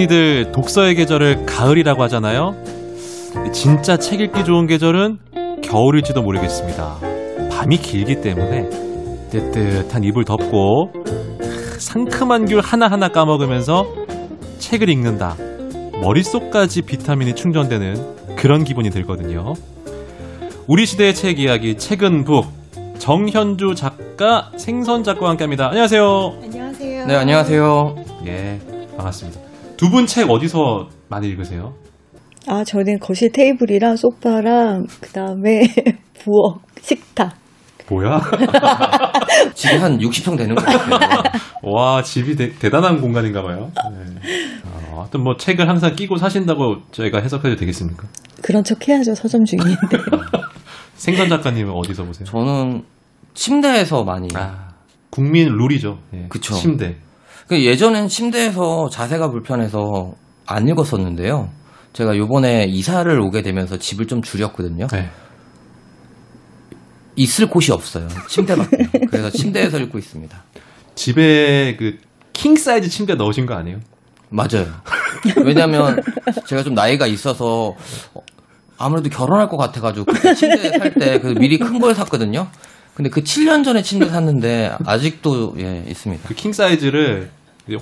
[0.00, 2.54] 흔히들 독서의 계절을 가을이라고 하잖아요.
[3.52, 5.18] 진짜 책 읽기 좋은 계절은
[5.62, 6.96] 겨울일지도 모르겠습니다.
[7.50, 8.68] 밤이 길기 때문에
[9.30, 10.92] 뜨뜻한 이불 덮고
[11.78, 13.84] 상큼한 귤 하나하나 까먹으면서
[14.58, 15.36] 책을 읽는다.
[16.00, 19.52] 머릿속까지 비타민이 충전되는 그런 기분이 들거든요.
[20.66, 22.46] 우리 시대의 책 이야기 책은 북
[22.98, 25.68] 정현주 작가 생선 작가와 함께 합니다.
[25.68, 26.38] 안녕하세요.
[26.42, 27.06] 안녕하세요.
[27.06, 27.94] 네 안녕하세요.
[28.26, 28.58] 예
[28.96, 29.49] 반갑습니다.
[29.80, 31.72] 두 분 책 어디서 많이 읽으세요?
[32.46, 35.62] 아, 저는 거실 테이블이랑 소파랑 그다음에
[36.22, 37.34] 부엌, 식탁.
[37.88, 38.20] 뭐야?
[39.54, 41.22] 집이 한 60평 되는 것 같아요.
[41.64, 43.70] 와, 집이 대, 단한 공간인가 봐요.
[43.90, 44.60] 네.
[44.64, 48.06] 어, 하여튼 뭐 책을 항상 끼고 사신다고 저희가 해석해도 되겠습니까?
[48.42, 49.76] 그런 척 해야죠, 서점 주인인데.
[50.94, 52.26] 생선 작가님은 어디서 보세요?
[52.26, 52.84] 저는
[53.34, 54.28] 침대에서 많이.
[54.34, 54.68] 아,
[55.10, 55.98] 국민 룰이죠.
[56.14, 56.26] 예.
[56.28, 56.54] 그쵸.
[56.54, 56.96] 침대.
[57.50, 60.12] 그 예전엔 침대에서 자세가 불편해서
[60.46, 61.50] 안 읽었었는데요.
[61.92, 64.86] 제가 요번에 이사를 오게 되면서 집을 좀 줄였거든요.
[64.86, 65.10] 네.
[67.16, 68.06] 있을 곳이 없어요.
[68.28, 68.76] 침대밖에.
[69.10, 70.44] 그래서 침대에서 읽고 있습니다.
[70.94, 71.98] 집에 그
[72.32, 73.80] 킹 사이즈 침대 넣으신 거 아니에요?
[74.30, 74.66] 맞아요.
[75.44, 76.00] 왜냐면
[76.46, 77.74] 제가 좀 나이가 있어서
[78.78, 82.46] 아무래도 결혼할 것 같아가지고 그 침대 살 때 그 미리 큰 걸 샀거든요.
[82.94, 86.28] 근데 그 7년 전에 침대 샀는데 아직도 예 있습니다.
[86.28, 87.28] 그 킹 사이즈를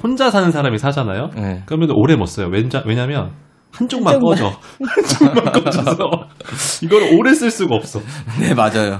[0.02, 1.30] 혼자 사는 사람이 사잖아요.
[1.36, 1.62] 네.
[1.66, 2.48] 그러면 오래 못 써요.
[2.50, 3.32] 왜냐, 왜냐면
[3.72, 4.36] 한쪽만, 한쪽만.
[4.38, 4.60] 꺼져.
[4.84, 6.10] 한쪽만 꺼져서
[6.82, 8.00] 이걸 오래 쓸 수가 없어.
[8.40, 8.98] 네, 맞아요.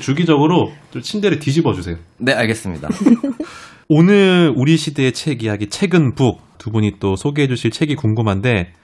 [0.00, 1.96] 주기적으로 좀 침대를 뒤집어 주세요.
[2.18, 2.88] 네, 알겠습니다.
[3.88, 8.74] 오늘 우리 시대의 책 이야기 책은 북 두 분이 또 소개해 주실 책이 궁금한데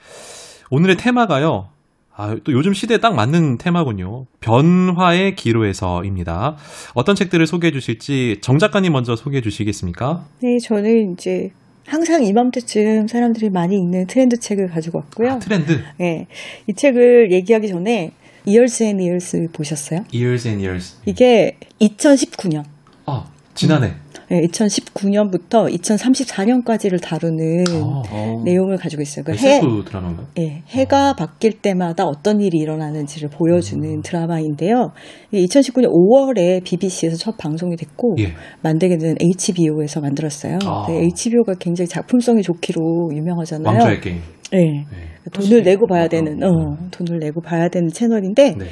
[0.71, 1.69] 오늘의 테마가요.
[2.19, 4.25] 아, 또 요즘 시대에 딱 맞는 테마군요.
[4.39, 6.57] 변화의 기로에서입니다.
[6.95, 10.25] 어떤 책들을 소개해 주실지 정 작가님 먼저 소개해 주시겠습니까?
[10.41, 11.51] 네, 저는 이제
[11.85, 15.33] 항상 이맘때쯤 사람들이 많이 읽는 트렌드 책을 가지고 왔고요.
[15.33, 15.79] 아, 트렌드?
[15.97, 16.25] 네.
[16.65, 18.11] 이 책을 얘기하기 전에
[18.47, 20.03] Years and Years 보셨어요?
[20.11, 20.97] Years and Years.
[21.05, 22.63] 이게 2019년.
[23.05, 23.89] 아, 지난해.
[23.89, 24.06] 음.
[24.29, 27.63] 네, 2019년부터 2034년까지를 다루는
[28.11, 29.23] 아, 내용을 가지고 있어요.
[29.23, 30.27] 그 해, 드라마인가요?
[30.35, 31.13] 네, 해가 아.
[31.13, 34.01] 바뀔 때마다 어떤 일이 일어나는지를 보여주는 음.
[34.01, 34.91] 드라마인데요.
[35.33, 38.33] 2019년 5월에 BBC에서 첫 방송이 됐고 예.
[38.61, 40.59] 만들게 된 HBO에서 만들었어요.
[40.65, 40.85] 아.
[40.89, 43.73] 네, HBO가 굉장히 작품성이 좋기로 유명하잖아요.
[43.73, 44.17] 왕좌의 게임.
[44.51, 44.59] 네.
[44.59, 45.17] 네.
[45.33, 48.65] 돈을 내고 봐야 되는, 어, 돈을 내고 봐야 되는 채널인데 네.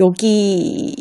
[0.00, 0.94] 여기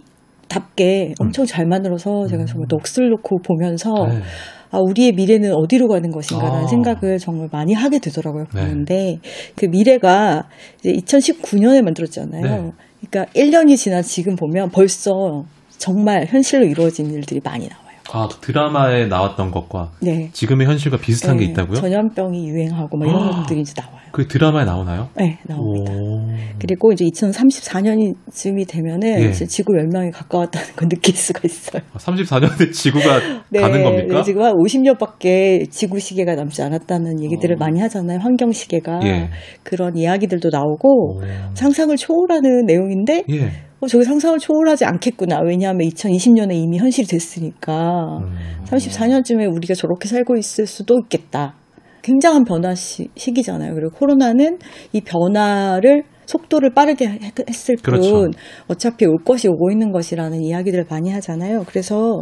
[0.48, 4.22] 답게 엄청 잘 만들어서 제가 정말 넋을 놓고 보면서 네.
[4.70, 6.68] 아, 우리의 미래는 어디로 가는 것인가라는 아.
[6.68, 8.46] 생각을 정말 많이 하게 되더라고요.
[8.50, 9.30] 그런데 네.
[9.56, 12.42] 그 미래가 이제 2019년에 만들었잖아요.
[12.42, 12.72] 네.
[13.10, 15.46] 그러니까 1년이 지난 지금 보면 벌써
[15.78, 17.87] 정말 현실로 이루어진 일들이 많이 나와요.
[18.14, 20.30] 아, 드라마에 나왔던 것과 네.
[20.32, 21.76] 지금의 현실과 비슷한 네, 게 있다고요?
[21.76, 23.98] 전염병이 유행하고 막 이런 것들이 이제 나와요.
[24.12, 25.10] 그 드라마에 나오나요?
[25.16, 25.92] 네, 나옵니다.
[25.94, 26.28] 오.
[26.60, 29.30] 그리고 이제 2034년쯤이 되면은 예.
[29.30, 31.82] 이제 지구 멸망에 가까웠다는 걸 느낄 수가 있어요.
[31.96, 34.16] 34년에 아, 지구가 네, 가는 겁니까?
[34.16, 37.60] 네, 지금 한 50년밖에 지구 시계가 남지 않았다는 얘기들을 오.
[37.60, 38.20] 많이 하잖아요.
[38.20, 39.30] 환경 시계가 예.
[39.64, 41.22] 그런 이야기들도 나오고 오.
[41.54, 43.67] 상상을 초월하는 내용인데 예.
[43.80, 45.42] 어, 저게 상상을 초월하지 않겠구나.
[45.42, 48.36] 왜냐하면 2020년에 이미 현실이 됐으니까 음.
[48.66, 51.56] 34년쯤에 우리가 저렇게 살고 있을 수도 있겠다.
[52.02, 54.60] 굉장한 변화 시, 기잖아요 그리고 코로나는
[54.94, 58.12] 이 변화를 속도를 빠르게 했을 그렇죠.
[58.12, 58.32] 뿐
[58.68, 61.64] 어차피 올 것이 오고 있는 것이라는 이야기들을 많이 하잖아요.
[61.68, 62.22] 그래서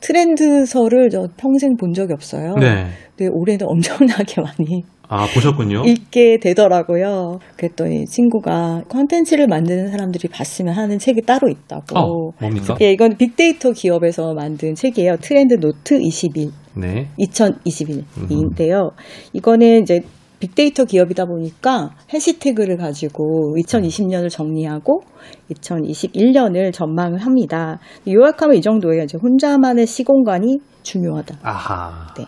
[0.00, 2.54] 트렌드서를 저 평생 본 적이 없어요.
[2.56, 2.88] 네.
[3.16, 5.84] 근데 올해는 엄청나게 많이 아, 보셨군요.
[5.86, 7.38] 읽게 되더라고요.
[7.56, 11.98] 그랬더니 친구가 컨텐츠를 만드는 사람들이 봤으면 하는 책이 따로 있다고.
[11.98, 12.76] 어, 뭡니까?
[12.80, 15.16] 예, 이건 빅데이터 기업에서 만든 책이에요.
[15.20, 16.50] 트렌드 노트 21.
[16.76, 17.06] 네.
[17.18, 18.90] 2021인데요.
[19.32, 20.00] 이거는 이제
[20.40, 25.02] 빅데이터 기업이다 보니까 해시태그를 가지고 2020년을 정리하고
[25.50, 27.78] 2021년을 전망을 합니다.
[28.08, 29.04] 요약하면 이 정도예요.
[29.04, 31.38] 이제 혼자만의 시공간이 중요하다.
[31.42, 32.06] 아하.
[32.16, 32.26] 네.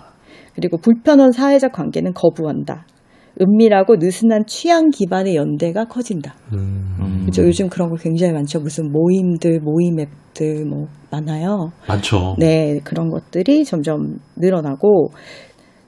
[0.55, 2.87] 그리고 불편한 사회적 관계는 거부한다.
[3.41, 6.35] 은밀하고 느슨한 취향 기반의 연대가 커진다.
[6.55, 7.25] 음.
[7.27, 7.43] 그죠?
[7.43, 8.61] 요즘 그런 거 굉장히 많죠.
[8.61, 11.71] 무슨 모임들, 모임 앱들 뭐 많아요.
[11.87, 12.37] 많죠.
[12.39, 15.11] 네, 그런 것들이 점점 늘어나고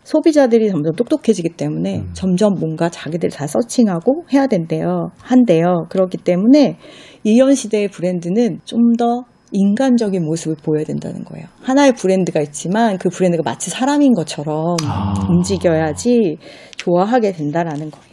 [0.09, 2.11] 소비자들이 점점 똑똑해지기 때문에 음.
[2.15, 5.11] 점점 뭔가 자기들 다 서칭하고 해야 된대요.
[5.21, 5.85] 한대요.
[5.91, 6.79] 그렇기 때문에
[7.25, 11.47] 이현 시대의 브랜드는 좀더 인간적인 모습을 보여야 된다는 거예요.
[11.61, 15.13] 하나의 브랜드가 있지만 그 브랜드가 마치 사람인 것처럼 아.
[15.29, 16.39] 움직여야지
[16.79, 18.08] 좋아하게 된다라는 거예요.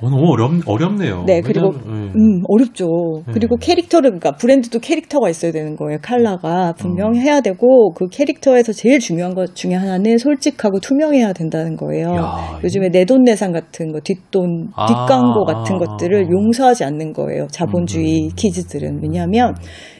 [0.00, 1.24] 어, 너무 어렵, 어렵네요.
[1.26, 2.12] 네, 그리고, 왜냐면, 네.
[2.16, 2.86] 음, 어렵죠.
[3.26, 3.32] 네.
[3.32, 5.98] 그리고 캐릭터를, 그러니까 브랜드도 캐릭터가 있어야 되는 거예요.
[6.02, 7.22] 칼라가 분명히 음.
[7.24, 12.14] 해야 되고, 그 캐릭터에서 제일 중요한 것 중에 하나는 솔직하고 투명해야 된다는 거예요.
[12.14, 17.46] 야, 요즘에 내돈내산 같은 거, 뒷돈, 아, 뒷광고 같은 아, 것들을 아, 용서하지 않는 거예요.
[17.48, 18.30] 자본주의 음.
[18.34, 19.00] 키즈들은.
[19.02, 19.54] 왜냐하면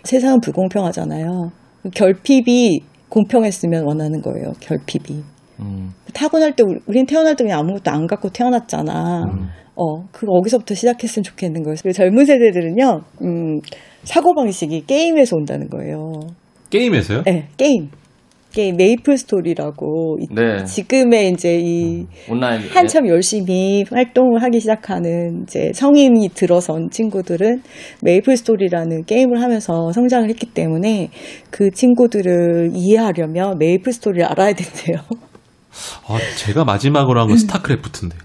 [0.05, 1.51] 세상은 불공평하잖아요.
[1.95, 4.53] 결핍이 공평했으면 원하는 거예요.
[4.61, 5.38] 결핍이.
[5.61, 5.93] 음.
[6.15, 9.23] 타고날 때 우린 태어날 때 그냥 아무것도 안 갖고 태어났잖아.
[9.25, 9.49] 음.
[9.77, 11.77] 어, 그거 거기서부터 시작했으면 좋겠는 거예요.
[11.81, 13.61] 그리고 젊은 세대들은요, 음,
[14.03, 16.21] 사고방식이 게임에서 온다는 거예요.
[16.71, 17.23] 게임에서요?
[17.23, 17.89] 네, 게임.
[18.53, 20.65] 게임 메이플 스토리라고 네.
[20.65, 27.63] 지금의 이제 이 음, 온라인 한참 열심히 활동을 하기 시작하는 이제 성인이 들어선 친구들은
[28.03, 31.11] 메이플 스토리라는 게임을 하면서 성장을 했기 때문에
[31.51, 34.97] 그 친구들을 이해하려면 메이플 스토리를 알아야 된대요.
[36.09, 38.17] 아, 제가 마지막으로 한 건 스타크래프트인데.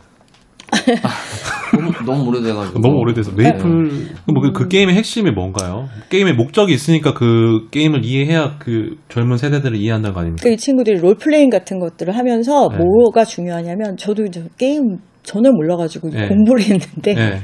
[1.73, 2.79] 너무, 너무 오래돼가지고.
[2.79, 3.31] 너무 오래돼서.
[3.31, 4.13] 메이플, 네.
[4.33, 5.87] 뭐 그, 그 게임의 핵심이 뭔가요?
[6.09, 10.43] 게임의 목적이 있으니까 그 게임을 이해해야 그 젊은 세대들을 이해한다는 거 아닙니까?
[10.43, 12.77] 그 친구들이 롤플레잉 같은 것들을 하면서 네.
[12.77, 16.27] 뭐가 중요하냐면 저도 이제 게임 전혀 몰라가지고 네.
[16.27, 17.39] 공부를 했는데 네.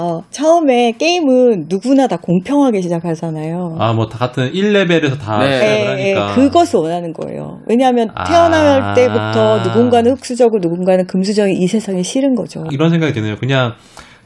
[0.00, 3.76] 어, 처음에 게임은 누구나 다 공평하게 시작하잖아요.
[3.78, 5.52] 아 뭐 다 같은 1레벨에서 다 네.
[5.54, 7.58] 시작을 네, 하니까 그것을 원하는 거예요.
[7.68, 8.24] 왜냐하면 아.
[8.24, 12.64] 태어날 때부터 누군가는 흑수저고 누군가는 금수저인 이 세상이 싫은 거죠.
[12.70, 13.36] 이런 생각이 드네요.
[13.36, 13.72] 그냥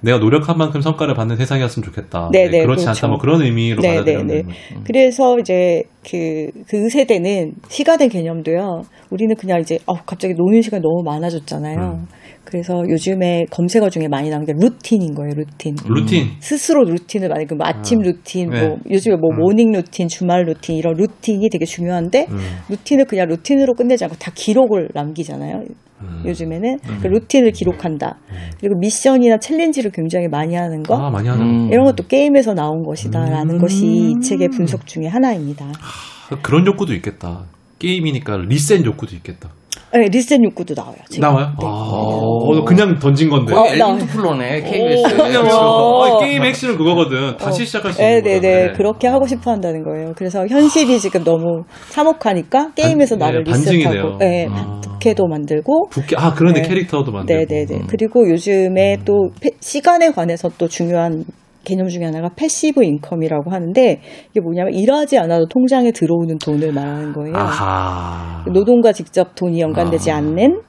[0.00, 2.28] 내가 노력한 만큼 성과를 받는 세상이었으면 좋겠다.
[2.32, 2.90] 네네, 네, 그렇지 그렇죠.
[2.90, 3.08] 않다.
[3.08, 4.84] 뭐 그런 의미로 받아들이는 음.
[4.84, 8.82] 그래서 이제 그, 그 세대는 시간의 개념도요.
[9.10, 11.78] 우리는 그냥 이제, 어, 갑자기 노는 시간이 너무 많아졌잖아요.
[11.80, 12.06] 음.
[12.48, 15.76] 그래서 요즘에 검색어 중에 많이 나오는 게 루틴인 거예요, 루틴.
[15.86, 16.28] 루틴.
[16.40, 18.66] 스스로 루틴을 많이, 그뭐 아침 아, 루틴, 네.
[18.66, 19.40] 뭐 요즘에 뭐 음.
[19.40, 22.38] morning 루틴, 주말 루틴, 이런 루틴이 되게 중요한데, 음.
[22.70, 25.62] 루틴을 그냥 루틴으로 끝내지 않고 다 기록을 남기잖아요.
[26.00, 26.22] 음.
[26.24, 26.98] 요즘에는 음.
[27.02, 28.18] 그 루틴을 기록한다.
[28.30, 28.36] 음.
[28.58, 30.96] 그리고 미션이나 챌린지를 굉장히 많이 하는 거.
[30.96, 31.68] 아, 많이 하는.
[31.70, 33.58] 이런 것도 게임에서 나온 것이다라는 음.
[33.58, 35.66] 것이 이 책의 분석 중에 하나입니다.
[35.66, 37.44] 하, 그런 욕구도 있겠다.
[37.78, 39.50] 게임이니까 리셋 욕구도 있겠다.
[39.92, 40.96] 네, 리셋 욕구도 나와요.
[41.08, 41.28] 지금.
[41.28, 41.46] 나와요?
[41.58, 41.66] 네.
[41.66, 43.54] 아, 어, 그냥 던진 건데.
[43.54, 45.50] 어, 엘리트 플로네, KBS.
[45.50, 47.36] 어, 게임 핵심은 그거거든.
[47.36, 48.72] 다시 시작할 수 있는 네, 네, 네.
[48.72, 50.12] 그렇게 하고 싶어 한다는 거예요.
[50.16, 54.80] 그래서 현실이 지금 너무 참혹하니까 게임에서 반, 나를 네, 리셋하고, 네, 아.
[54.82, 55.88] 부캐도 만들고.
[55.90, 56.68] 부캐, 아, 그런데 네.
[56.68, 57.46] 캐릭터도 만들고.
[57.46, 57.76] 네, 네, 네.
[57.76, 57.86] 음.
[57.88, 59.02] 그리고 요즘에 음.
[59.04, 61.24] 또 시간에 관해서 또 중요한
[61.68, 64.00] 개념 중에 하나가 passive income이라고 하는데
[64.30, 67.36] 이게 뭐냐면 일하지 않아도 통장에 들어오는 돈을 말하는 거예요.
[67.36, 68.44] 아하.
[68.52, 70.16] 노동과 직접 돈이 연관되지 아.
[70.16, 70.62] 않는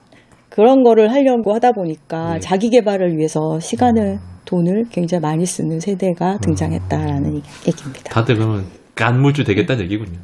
[0.50, 2.40] 그런 거를 하려고 하다 보니까 네.
[2.40, 7.42] 자기 개발을 위해서 시간을 돈을 굉장히 많이 쓰는 세대가 등장했다라는 음.
[7.68, 8.10] 얘기입니다.
[8.10, 10.20] 다들 그러면 건물주 되겠다는 얘기군요.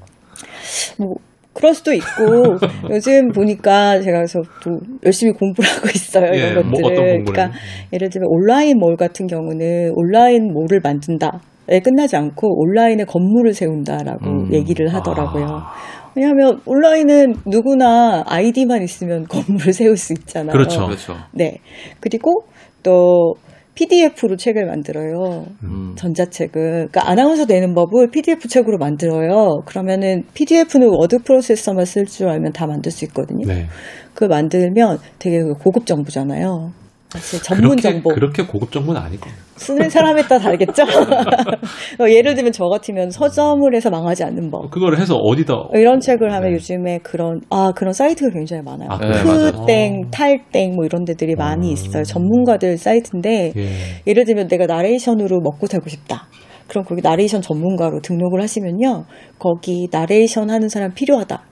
[0.98, 1.16] 뭐
[1.56, 2.58] 그럴 수도 있고
[2.92, 7.24] 요즘 보니까 제가 그래서 또 열심히 공부를 하고 있어요 예, 이런 뭐 것들을.
[7.24, 7.58] 뭐 그러니까
[7.94, 11.40] 예를 들면 온라인 몰 같은 경우는 온라인 몰을 만든다.
[11.68, 14.54] 에 끝나지 않고 온라인에 건물을 세운다라고 음.
[14.54, 15.46] 얘기를 하더라고요.
[15.48, 15.74] 아.
[16.16, 20.52] 왜냐하면 온라인은 누구나 아이디만 있으면 건물을 세울 수 있잖아요.
[20.52, 20.86] 그렇죠.
[20.86, 21.16] 그렇죠.
[21.32, 21.58] 네.
[22.00, 22.44] 그리고
[22.84, 23.34] 또
[23.76, 25.46] PDF로 책을 만들어요.
[25.64, 25.94] 음.
[25.96, 26.90] 전자책을.
[26.90, 29.62] 그러니까 아나운서 되는 법을 PDF 책으로 만들어요.
[29.66, 33.46] 그러면은 PDF는 워드 프로세서만 쓸 줄 알면 다 만들 수 있거든요.
[33.46, 33.68] 네.
[34.14, 36.72] 그 만들면 되게 고급 정보잖아요.
[37.10, 38.10] 사실 전문 그렇게, 정보.
[38.14, 39.30] 그렇게 고급 정보는 아니고.
[39.56, 40.84] 쓰는 사람에 따라 다르겠죠?
[42.00, 44.70] 어, 예를 들면 저 같으면 서점을 해서 망하지 않는 법.
[44.70, 45.54] 그걸 해서 어디다.
[45.74, 46.56] 이런 책을 하면 네.
[46.56, 48.90] 요즘에 그런, 아, 그런 사이트가 굉장히 많아요.
[48.92, 51.74] 아, 네, 크땡, 탈땡, 뭐 이런 데들이 많이 음.
[51.74, 52.04] 있어요.
[52.04, 54.14] 전문가들 사이트인데, 예.
[54.14, 56.28] 를 들면 내가 나레이션으로 먹고 살고 싶다.
[56.68, 59.06] 그럼 거기 나레이션 전문가로 등록을 하시면요.
[59.40, 61.44] 거기 나레이션 하는 사람 필요하다.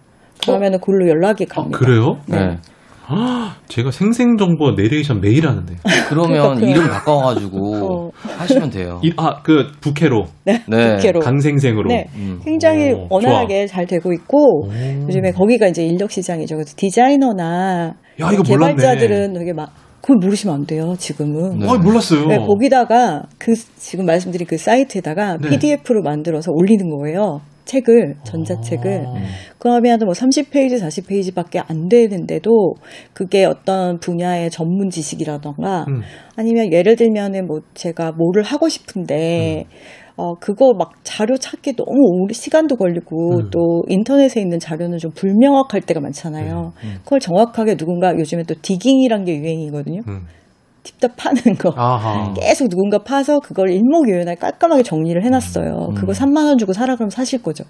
[0.42, 1.78] 그러면은 그걸로 연락이 갑니다.
[1.78, 2.18] 아, 그래요?
[2.28, 2.58] 네.
[3.68, 5.76] 제가 생생정보 내레이션 매일 하는데.
[6.10, 7.60] 그러면 그러니까 이름 바꿔가지고
[8.08, 8.12] 어.
[8.38, 9.00] 하시면 돼요.
[9.04, 10.26] 이, 아, 그 부캐로.
[10.46, 10.64] 네.
[10.68, 10.96] 네.
[10.96, 11.20] 부캐로.
[11.20, 11.90] 강생생으로.
[11.90, 12.08] 네.
[12.16, 12.40] 음.
[12.44, 13.76] 굉장히 오, 원활하게 좋아.
[13.76, 14.72] 잘 되고 있고 오.
[15.08, 16.56] 요즘에 거기가 이제 인력 시장이죠.
[16.56, 21.60] 그래서 디자이너나 야, 개발자들은 되게 막 그걸 모르시면 안 돼요, 지금은.
[21.60, 21.68] 네.
[21.70, 22.28] 아, 몰랐어요.
[22.28, 25.50] 네, 거기다가 그 지금 말씀드린 그 사이트에다가 네.
[25.50, 27.40] PDF로 만들어서 올리는 거예요.
[27.66, 29.14] 책을 전자책을 아.
[29.58, 32.76] 그러면 뭐 30페이지 40페이지밖에 안 되는데도
[33.14, 36.02] 그게 어떤 분야의 전문 지식이라던가 음.
[36.36, 40.04] 아니면 예를 들면은 뭐 제가 뭐를 하고 싶은데 음.
[40.16, 43.50] 어 그거 막 자료 찾기 너무 오래 시간도 걸리고 음.
[43.52, 46.74] 또 인터넷에 있는 자료는 좀 불명확할 때가 많잖아요.
[46.84, 46.88] 음.
[46.88, 46.96] 음.
[47.04, 50.02] 그걸 정확하게 누군가 요즘에 또 디깅이란 게 유행이거든요.
[50.84, 50.86] 음.
[50.86, 52.34] 딥답 파는 거 아하.
[52.34, 55.88] 계속 누군가 파서 그걸 일목요연하게 깔끔하게 정리를 해놨어요.
[55.92, 55.96] 음.
[55.96, 57.64] 그거 3만 원 주고 사라 그러면 사실 거죠.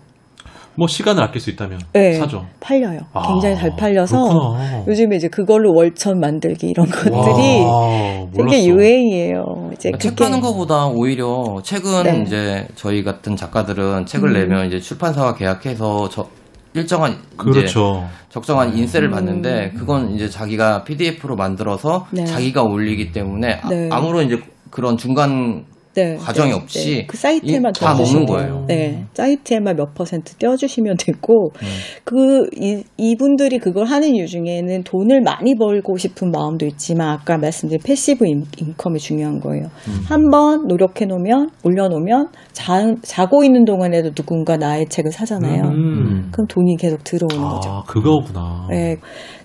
[0.76, 2.46] 뭐 시간을 아낄 수 있다면 네, 사죠.
[2.60, 3.02] 팔려요.
[3.14, 4.86] 아, 굉장히 잘 팔려서 그렇구나.
[4.88, 9.70] 요즘에 이제 그걸로 월천 만들기 이런 것들이 와, 되게 유행이에요.
[9.74, 12.24] 이제 그러니까 책 파는 것보다 오히려 책은 네.
[12.26, 14.34] 이제 저희 같은 작가들은 책을 음.
[14.34, 16.26] 내면 이제 출판사와 계약해서 저
[16.74, 18.08] 일정한 그렇죠.
[18.30, 19.12] 적정한 인세를 음.
[19.12, 22.26] 받는데 그건 이제 자기가 PDF로 만들어서 네.
[22.26, 23.90] 자기가 올리기 때문에 네.
[23.92, 27.06] 아, 무런 이제 그런 중간 네, 과정이 네, 없이 네.
[27.06, 28.66] 그 사이트에만 다 먹는 거예요.
[28.68, 31.68] 네, 사이트에만 몇 퍼센트 떼어주시면 되고 음.
[32.04, 37.80] 그 이, 이분들이 그걸 하는 이유 중에는 돈을 많이 벌고 싶은 마음도 있지만 아까 말씀드린
[37.84, 39.66] passive income이 중요한 거예요.
[39.88, 40.02] 음.
[40.06, 45.64] 한번 노력해 놓으면 올려 놓으면 자, 자고 있는 동안에도 누군가 나의 책을 사잖아요.
[45.66, 46.30] 음.
[46.32, 47.84] 그럼 돈이 계속 들어오는 아, 거죠.
[47.88, 48.68] 그거구나.
[48.72, 48.98] 네,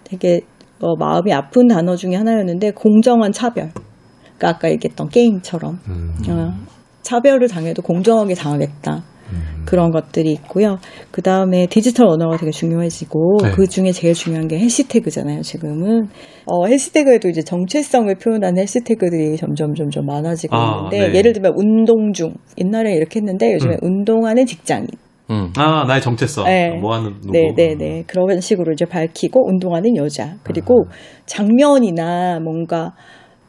[0.04, 0.40] 되게
[0.80, 3.70] 어, 마음이 아픈 단어 중에 하나였는데 공정한 차별.
[4.38, 6.14] 그러니까 아까 얘기했던 게임처럼 음.
[6.30, 6.54] 어,
[7.02, 9.02] 차별을 당해도 공정하게 당하겠다.
[9.30, 9.62] 음.
[9.66, 10.78] 그런 것들이 있고요.
[11.10, 13.50] 그 다음에 디지털 언어가 되게 중요해지고 네.
[13.50, 15.42] 그 중에 제일 중요한 게 해시태그잖아요.
[15.42, 16.08] 지금은
[16.46, 21.18] 어, 해시태그에도 이제 정체성을 표현하는 해시태그들이 점점 점점 많아지고 아, 있는데 네.
[21.18, 23.86] 예를 들면 운동 중 옛날에 이렇게 했는데 요즘에 음.
[23.86, 24.88] 운동하는 직장인
[25.30, 25.52] 음.
[25.58, 26.44] 아, 나의 정체성.
[26.46, 26.70] 네.
[26.80, 27.32] 뭐 하는 누구.
[27.32, 28.04] 네, 네, 네.
[28.06, 30.36] 그런 식으로 이제 밝히고 운동하는 여자.
[30.42, 30.90] 그리고 음.
[31.26, 32.92] 장면이나 뭔가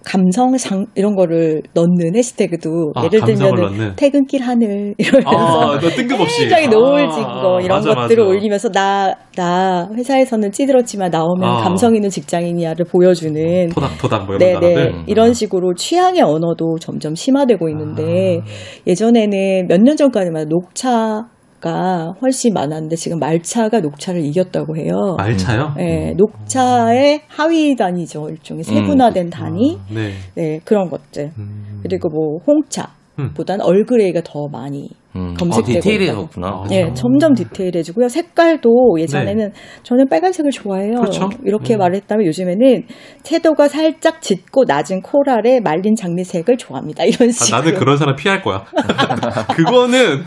[0.05, 6.69] 감성상 이런 거를 넣는 해시태그도 아, 예를 들면 퇴근길 하늘 이러면서 아, 뜬금없이 굉장히 아,
[6.69, 8.29] 노을 지고 이런 맞아, 것들을 맞아.
[8.29, 11.62] 올리면서 나 나 회사에서는 찌들었지만 나오면 아.
[11.63, 14.91] 감성 있는 직장인이야를 보여주는 토닥토닥 뭐 이런 네네 네.
[15.07, 18.45] 이런 식으로 취향의 언어도 점점 심화되고 있는데 아.
[18.85, 21.27] 예전에는 몇 년 전까지만 녹차
[21.60, 25.15] 가 훨씬 많았는데 지금 말차가 녹차를 이겼다고 해요.
[25.17, 25.74] 말차요?
[25.78, 28.30] 네, 녹차의 하위 단위죠.
[28.30, 29.30] 일종의 세분화된 음.
[29.30, 29.78] 단위.
[29.78, 30.12] 아, 네.
[30.36, 31.32] 네, 그런 것들.
[31.38, 31.80] 음.
[31.84, 32.89] 그리고 뭐 홍차.
[33.36, 35.34] 보단 얼그레이가 더 많이 음.
[35.34, 36.63] 검색되고 아, 디테일해졌구나.
[36.69, 36.93] 네, 아.
[36.93, 38.08] 점점 디테일해지고요.
[38.08, 38.69] 색깔도
[39.00, 39.54] 예전에는 네.
[39.84, 40.95] 저는 빨간색을 좋아해요.
[40.95, 41.30] 그렇죠?
[41.43, 41.80] 이렇게 음.
[41.80, 42.84] 말했다면 요즘에는
[43.24, 47.04] 채도가 살짝 짙고 낮은 코랄의 말린 장미색을 좋아합니다.
[47.06, 47.58] 이런 식으로.
[47.58, 48.63] 아, 나는 그런 사람 피할 거야.
[49.56, 50.24] 그거는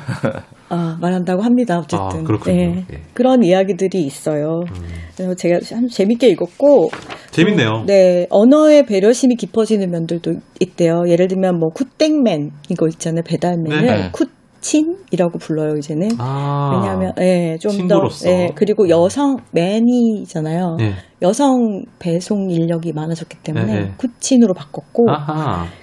[0.75, 1.79] 아, 말한다고 합니다.
[1.79, 2.21] 어쨌든.
[2.21, 2.57] 아, 그렇군요.
[2.57, 3.01] 네, 예.
[3.13, 4.61] 그런 이야기들이 있어요.
[4.61, 4.85] 음.
[5.15, 6.89] 그래서 제가 참 재밌게 읽었고.
[7.31, 7.69] 재밌네요.
[7.81, 11.03] 또, 네, 언어의 배려심이 깊어지는 면들도 있대요.
[11.09, 13.23] 예를 들면 뭐 쿠땡맨 이거 있잖아요.
[13.27, 14.11] 배달맨을 네.
[14.13, 14.27] 쿠
[14.63, 20.77] 친이라고 불러요 이제는 아, 왜냐하면 예, 좀더 예, 그리고 여성 맨이잖아요.
[20.79, 20.93] 네.
[21.23, 23.93] 여성 배송 인력이 많아졌기 때문에 네, 네.
[23.97, 25.07] 쿠친으로 바꿨고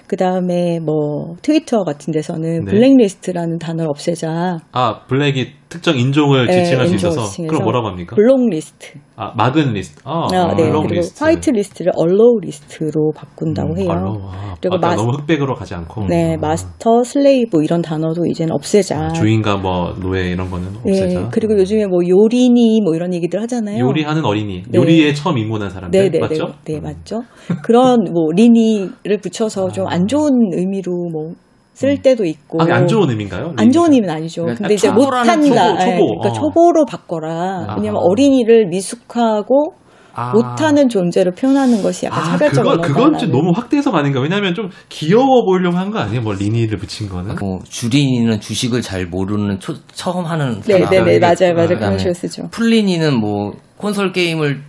[0.06, 2.70] 그 다음에 뭐 트위터 같은 데서는 네.
[2.70, 4.58] 블랙리스트라는 단어를 없애자.
[4.72, 8.16] 아 블랙이 특정 인종을 네, 지칭할 수 있어서 그럼 뭐라고 합니까?
[8.16, 8.98] blocklist.
[9.14, 10.02] 아 막은 리스트.
[10.04, 10.68] 아, 아 네.
[10.68, 11.22] 그리고 리스트.
[11.22, 13.88] whitelist를 allowlist로 바꾼다고 음, 해요.
[13.90, 14.18] allow.
[14.22, 16.06] 아, 그리고 마, 너무 흑백으로 가지 않고.
[16.08, 16.38] 네, 아.
[16.40, 18.98] master, slave 이런 단어도 이제는 없애자.
[18.98, 21.20] 아, 주인과 뭐 노예 이런 거는 네, 없애자.
[21.20, 23.78] 네, 그리고 요즘에 뭐 요리니 뭐 이런 얘기들 하잖아요.
[23.78, 24.62] 요리하는 어린이.
[24.68, 24.76] 네.
[24.76, 26.46] 요리에 처음 입문한 사람들 네, 네, 네, 맞죠?
[26.64, 27.22] 네, 네, 맞죠.
[27.62, 32.02] 그런 뭐 리니를 붙여서 좀안 좋은 의미로 뭐쓸 음.
[32.02, 32.62] 때도 있고.
[32.62, 33.54] 아, 안 좋은 의미인가요?
[33.56, 34.42] 안 좋은 의미는 아니죠.
[34.42, 35.34] 그러니까 근데 이제 못한다.
[35.34, 35.56] 초보, 초보.
[35.78, 36.32] 네, 그러니까 어.
[36.32, 37.66] 초보로 바꿔라.
[37.68, 37.74] 아.
[37.76, 39.74] 왜냐면 어린이를 미숙하고
[40.12, 40.32] 아.
[40.32, 44.20] 못하는 존재로 표현하는 것이 약간 아, 차별적 그거, 그건 좀 너무 확대해서 아닌가?
[44.20, 46.20] 왜냐하면 좀 귀여워 보이려고 한 거 아니에요?
[46.20, 47.36] 뭐 리니를 붙인 거는?
[47.40, 52.12] 뭐 주린이는 주식을 잘 모르는 초, 처음 하는 네네네 네, 네, 맞아요 맞아요 그런 식으로
[52.14, 52.48] 쓰죠.
[52.50, 54.62] 풀리니는 뭐 콘솔 게임을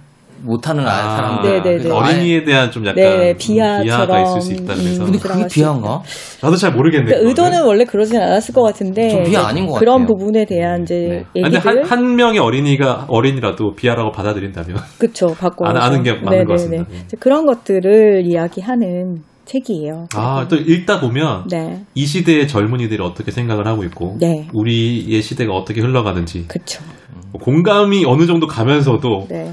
[0.44, 1.62] 못하는 아, 사람들.
[1.64, 1.90] 네네네.
[1.90, 5.04] 어린이에 대한 좀 약간 네, 비하처럼 비하가 있을 수 있다 그래서.
[5.04, 6.02] 음, 근데 그게 비하인가?
[6.42, 7.06] 나도 잘 모르겠네.
[7.06, 9.24] 그러니까 의도는 원래 그러진 않았을 것 같은데.
[9.24, 10.08] 비하 아닌 것 그런 같아요.
[10.08, 11.42] 부분에 대한 이제 네.
[11.44, 11.60] 얘기들.
[11.60, 14.78] 한, 한 명의 어린이가 어린이라도 비하라고 받아들인다면.
[14.98, 15.28] 그렇죠.
[15.28, 15.66] 바꿔.
[15.68, 16.46] 아는 게 맞는 네네네.
[16.46, 16.86] 것 같습니다.
[16.90, 17.06] 네.
[17.20, 20.06] 그런 것들을 이야기하는 책이에요.
[20.16, 21.82] 아, 또 읽다 보면 네.
[21.94, 24.48] 이 시대의 젊은이들이 어떻게 생각을 하고 있고 네.
[24.54, 26.82] 우리의 시대가 어떻게 흘러가는지 그쵸.
[27.34, 29.52] 공감이 어느 정도 가면서도 네.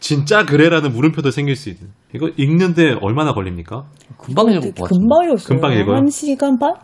[0.00, 1.88] 진짜 그래라는 물음표도 생길 수 있는.
[2.14, 3.84] 이거 읽는데 얼마나 걸립니까?
[4.16, 5.48] 금방 읽을 것 금방 읽었어요.
[5.48, 5.96] 금방 읽어요.
[5.96, 6.74] 한 시간 반?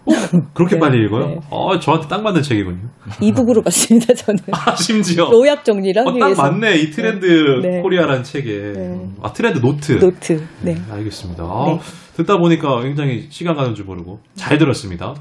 [0.52, 1.26] 그렇게 네, 빨리 읽어요?
[1.26, 1.40] 네.
[1.50, 2.88] 어, 저한테 딱 맞는 책이군요.
[3.22, 4.40] e-book으로 봤습니다, 저는.
[4.52, 5.30] 아, 심지어.
[5.32, 6.06] 요약 정리랑.
[6.06, 6.76] 어, 딱 맞네.
[6.78, 7.26] 이 트렌드
[7.62, 7.80] 네.
[7.80, 8.72] 코리아라는 책에.
[8.72, 9.08] 네.
[9.22, 9.98] 아, 트렌드 노트.
[9.98, 10.44] 노트.
[10.62, 10.74] 네.
[10.74, 11.44] 네 알겠습니다.
[11.44, 11.78] 아,
[12.16, 15.14] 듣다 보니까 굉장히 시간 가는 줄 모르고 잘 들었습니다.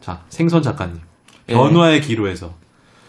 [0.00, 0.96] 자, 생선 작가님.
[1.46, 2.54] 변화의 기로에서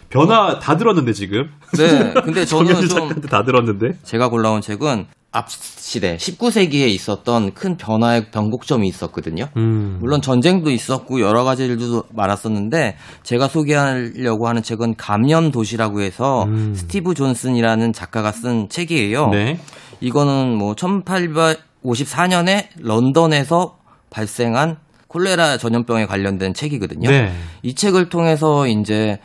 [0.09, 1.49] 변화 다 들었는데 지금.
[1.77, 2.13] 네.
[2.23, 3.99] 근데 저는 좀다 들었는데.
[4.03, 9.49] 제가 골라온 책은 앞 시대 19세기에 있었던 큰 변화의 변곡점이 있었거든요.
[9.57, 9.97] 음.
[9.99, 16.73] 물론 전쟁도 있었고 여러 가지 일도 많았었는데 제가 소개하려고 하는 책은 감염 도시라고 해서 음.
[16.73, 19.27] 스티브 존슨이라는 작가가 쓴 책이에요.
[19.27, 19.59] 네.
[19.99, 23.77] 이거는 뭐 1854년에 런던에서
[24.09, 24.77] 발생한
[25.09, 27.09] 콜레라 전염병에 관련된 책이거든요.
[27.09, 27.33] 네.
[27.61, 29.19] 이 책을 통해서 이제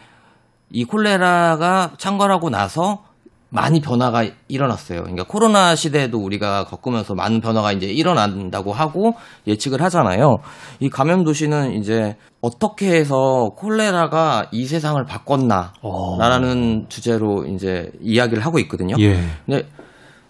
[0.71, 3.05] 이 콜레라가 창궐하고 나서
[3.51, 5.01] 많이 변화가 일어났어요.
[5.01, 9.15] 그러니까 코로나 시대에도 우리가 겪으면서 많은 변화가 이제 일어난다고 하고
[9.47, 10.37] 예측을 하잖아요.
[10.79, 16.89] 이 감염 도시는 이제 어떻게 해서 콜레라가 이 세상을 바꿨나라는 어.
[16.89, 18.95] 주제로 이제 이야기를 하고 있거든요.
[19.01, 19.19] 예.
[19.45, 19.69] 근데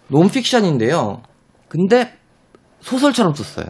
[0.07, 1.21] 논픽션인데요.
[1.69, 2.11] 근데
[2.81, 3.67] 소설처럼 썼어요.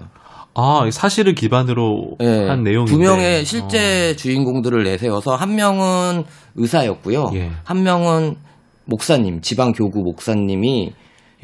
[0.53, 2.91] 아, 사실을 기반으로 네, 한 내용인데.
[2.91, 4.15] 두 명의 실제 어.
[4.15, 6.23] 주인공들을 내세워서 한 명은
[6.55, 7.31] 의사였고요.
[7.35, 7.51] 예.
[7.63, 8.35] 한 명은
[8.85, 10.91] 목사님, 지방 교구 목사님이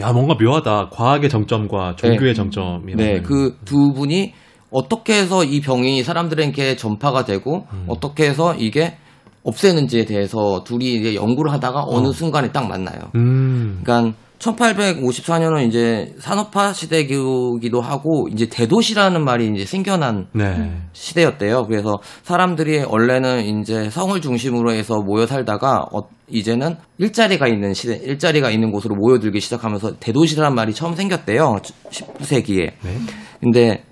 [0.02, 0.90] 야, 뭔가 묘하다.
[0.92, 2.34] 과학의 정점과 종교의 네.
[2.34, 4.34] 정점이 네, 그 두 분이
[4.70, 7.86] 어떻게 해서 이 병이 사람들에게 전파가 되고 음.
[7.88, 8.98] 어떻게 해서 이게
[9.44, 12.12] 없애는지에 대해서 둘이 이제 연구를 하다가 어느 어.
[12.12, 13.00] 순간에 딱 만나요.
[13.16, 13.80] 음.
[13.82, 20.74] 그러니까 1854년은 이제 산업화 시대이기도 하고 이제 대도시라는 말이 이제 생겨난 네.
[20.94, 21.66] 시대였대요.
[21.68, 28.52] 그래서 사람들이 원래는 이제 성을 중심으로 해서 모여 살다가 어, 이제는 일자리가 있는 시대, 일자리가
[28.52, 31.58] 있는 곳으로 모여들기 시작하면서 대도시라는 말이 처음 생겼대요.
[31.90, 32.72] 19세기에.
[32.84, 32.98] 네.
[33.42, 33.84] 근데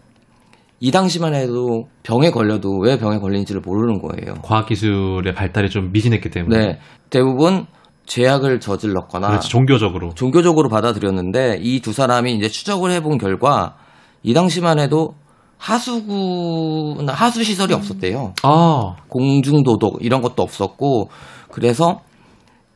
[0.79, 4.35] 이 당시만 해도 병에 걸려도 왜 병에 걸리는지를 모르는 거예요.
[4.43, 6.57] 과학기술의 발달이 좀 미진했기 때문에.
[6.57, 6.79] 네.
[7.09, 7.65] 대부분
[8.05, 13.75] 죄악을 저질렀거나 그렇지, 종교적으로 종교적으로 받아들였는데 이 두 사람이 이제 추적을 해본 결과
[14.23, 15.15] 이 당시만 해도
[15.57, 18.33] 하수구나 하수 시설이 없었대요.
[18.43, 18.95] 아.
[19.07, 21.09] 공중 도덕 이런 것도 없었고
[21.51, 22.01] 그래서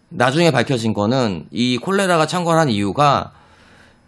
[0.09, 3.31] 나중에 밝혀진 거는 이 콜레라가 창궐한 이유가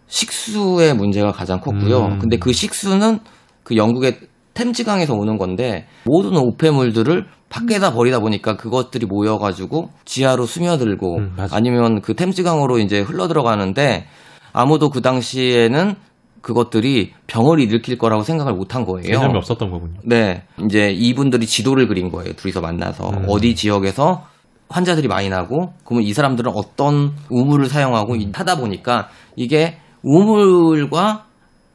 [0.08, 1.98] 식수의 문제가 가장 컸고요.
[2.06, 2.18] 음.
[2.18, 3.20] 근데 그 식수는
[3.62, 4.18] 그 영국의
[4.54, 12.14] 템즈강에서 오는 건데 모든 우폐물들을 밖에다 버리다 보니까 그것들이 모여가지고 지하로 스며들고 음, 아니면 그
[12.14, 14.06] 템즈강으로 이제 흘러 들어가는데
[14.54, 15.94] 아무도 그 당시에는
[16.40, 19.02] 그것들이 병을 일으킬 거라고 생각을 못한 거예요.
[19.02, 19.94] 개념이 없었던 거군요.
[20.02, 20.42] 네.
[20.64, 22.32] 이제 이분들이 지도를 그린 거예요.
[22.32, 23.10] 둘이서 만나서.
[23.10, 23.26] 음.
[23.28, 24.26] 어디 지역에서
[24.68, 28.32] 환자들이 많이 나고, 그러면 이 사람들은 어떤 우물을 사용하고 음.
[28.34, 31.26] 하다 보니까 이게 우물과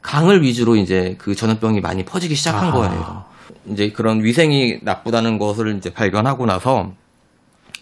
[0.02, 2.72] 강을 위주로 이제 그 전염병이 많이 퍼지기 시작한 아.
[2.72, 3.27] 거예요.
[3.70, 6.92] 이제 그런 위생이 나쁘다는 것을 이제 발견하고 나서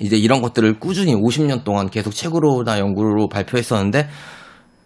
[0.01, 4.09] 이제 이런 것들을 꾸준히 50년 동안 계속 책으로나 연구로 발표했었는데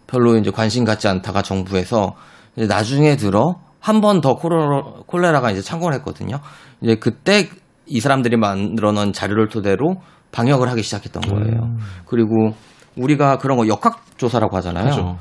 [0.07, 2.15] 별로 이제 관심 갖지 않다가 정부에서
[2.55, 6.39] 이제 나중에 들어 한 번 더 콜레라가 이제 창궐 했거든요.
[6.81, 7.49] 이제 그때
[7.87, 9.95] 이 사람들이 만들어 놓은 자료를 토대로
[10.31, 11.63] 방역을 하기 시작했던 거예요.
[11.63, 11.79] 음.
[12.05, 12.53] 그리고
[12.95, 14.83] 우리가 그런 거 역학조사라고 하잖아요.
[14.85, 15.17] 그렇죠.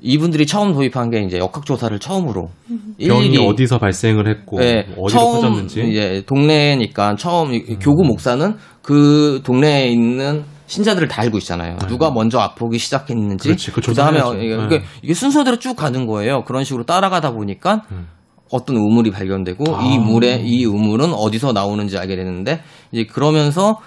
[0.00, 2.50] 이분들이 처음 도입한 게 이제 역학조사를 처음으로
[2.98, 7.78] 병이 어디서 발생을 했고 네, 어디로 처음 퍼졌는지 이제 동네니까 처음 음.
[7.80, 11.78] 교구 목사는 그 동네에 있는 신자들을 다 알고 있잖아요.
[11.78, 11.86] 네.
[11.86, 14.82] 누가 먼저 아프기 시작했는지 그렇지, 그 다음에 어, 이게, 네.
[15.02, 16.44] 이게 순서대로 쭉 가는 거예요.
[16.44, 18.08] 그런 식으로 따라가다 보니까 음.
[18.50, 19.82] 어떤 우물이 발견되고 아.
[19.84, 23.78] 이 물에 이 우물은 어디서 나오는지 알게 되는데 이제 그러면서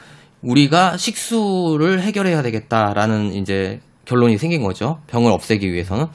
[0.41, 3.79] 우리가 식수를 해결해야 되겠다라는 이제
[4.11, 4.99] 결론이 생긴 거죠.
[5.07, 6.07] 병을 없애기 위해서는.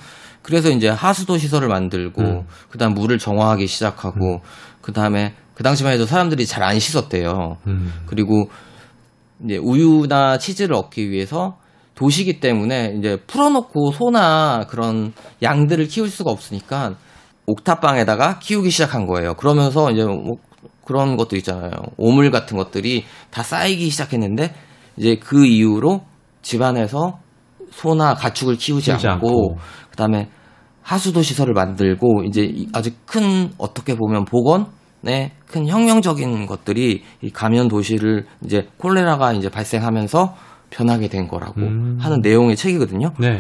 [0.43, 2.47] 그래서 이제 하수도 시설을 만들고 음.
[2.69, 4.41] 그다음 물을 정화하기 시작하고 음.
[4.83, 7.57] 그다음에 그 당시만 해도 사람들이 잘 안 씻었대요.
[7.67, 7.93] 음.
[8.07, 8.51] 그리고
[9.45, 11.57] 이제 우유나 치즈를 얻기 위해서
[11.95, 16.97] 도시기 때문에 이제 풀어놓고 소나 그런 양들을 키울 수가 없으니까
[17.47, 19.35] 옥탑방에다가 키우기 시작한 거예요.
[19.35, 20.37] 그러면서 이제 뭐
[20.85, 21.71] 그런 것도 있잖아요.
[21.97, 24.55] 오물 같은 것들이 다 쌓이기 시작했는데
[24.99, 26.03] 이제 그 이후로
[26.43, 27.19] 집안에서
[27.77, 29.59] 소나 가축을 키우지, 키우지 않고, 않고,
[29.91, 30.31] 그다음에
[30.83, 38.25] 하수도 시설을 만들고 이제 아주 큰 어떻게 보면 보건의 큰 혁명적인 것들이 이 가면 도시를
[38.45, 40.35] 이제 콜레라가 이제 발생하면서
[40.71, 41.99] 변하게 된 거라고 음.
[42.01, 43.13] 하는 내용의 책이거든요.
[43.19, 43.39] 네.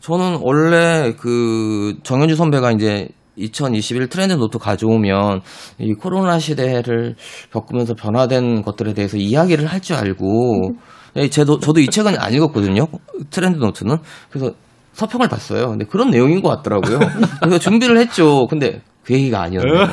[0.00, 5.42] 저는 원래 그 정현주 선배가 이제 2021 트렌드 노트 가져오면
[5.78, 7.14] 이 코로나 시대를
[7.52, 10.72] 겪으면서 변화된 것들에 대해서 이야기를 할 줄 알고
[11.16, 12.86] 예, 저도 저도 이 책은 안 읽었거든요.
[13.30, 13.98] 트렌드 노트는
[14.30, 14.52] 그래서
[14.92, 15.68] 서평을 봤어요.
[15.70, 16.98] 근데 그런 내용인 것 같더라고요.
[17.40, 18.46] 그래서 준비를 했죠.
[18.46, 19.86] 근데 그 얘기가 아니었네요.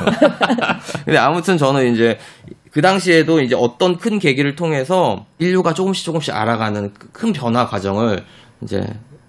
[1.04, 2.18] 근데 아무튼 저는 이제
[2.70, 8.24] 그 당시에도 이제 어떤 큰 계기를 통해서 인류가 조금씩 조금씩 알아가는 큰 변화 과정을
[8.62, 8.82] 이제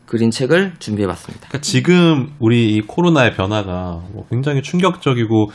[0.06, 1.48] 그린 책을 준비해봤습니다.
[1.50, 5.50] 그러니까 지금 우리 이 코로나의 변화가 뭐 굉장히 충격적이고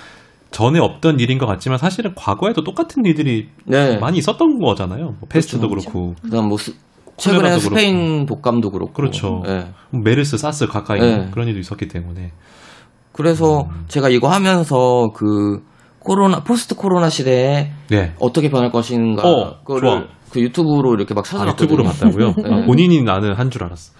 [0.51, 3.98] 전에 없던 일인 것 같지만 사실은 과거에도 똑같은 일들이 네.
[3.98, 5.05] 많이 있었던 거잖아요.
[5.20, 5.90] 뭐 페스트도 그렇죠.
[5.90, 6.74] 그렇고 그다음 뭐 스,
[7.18, 8.26] 최근에 스페인 그렇고.
[8.26, 9.42] 독감도 그렇고 그렇죠.
[9.46, 9.68] 네.
[9.90, 11.28] 뭐 메르스, 사스 가까이 네.
[11.30, 12.32] 그런 일도 있었기 때문에
[13.12, 13.84] 그래서 음.
[13.88, 15.62] 제가 이거 하면서 그
[16.01, 18.14] 코로나 post 코로나 시대에 네.
[18.18, 21.51] 어떻게 변할 것인가 어, 그거를 그 유튜브로 이렇게 막 찾아봤거든요.
[21.51, 22.34] 아, 유튜브로 봤다고요?
[22.42, 22.62] 네.
[22.62, 23.92] 아, 본인이 나는 한 줄 알았어.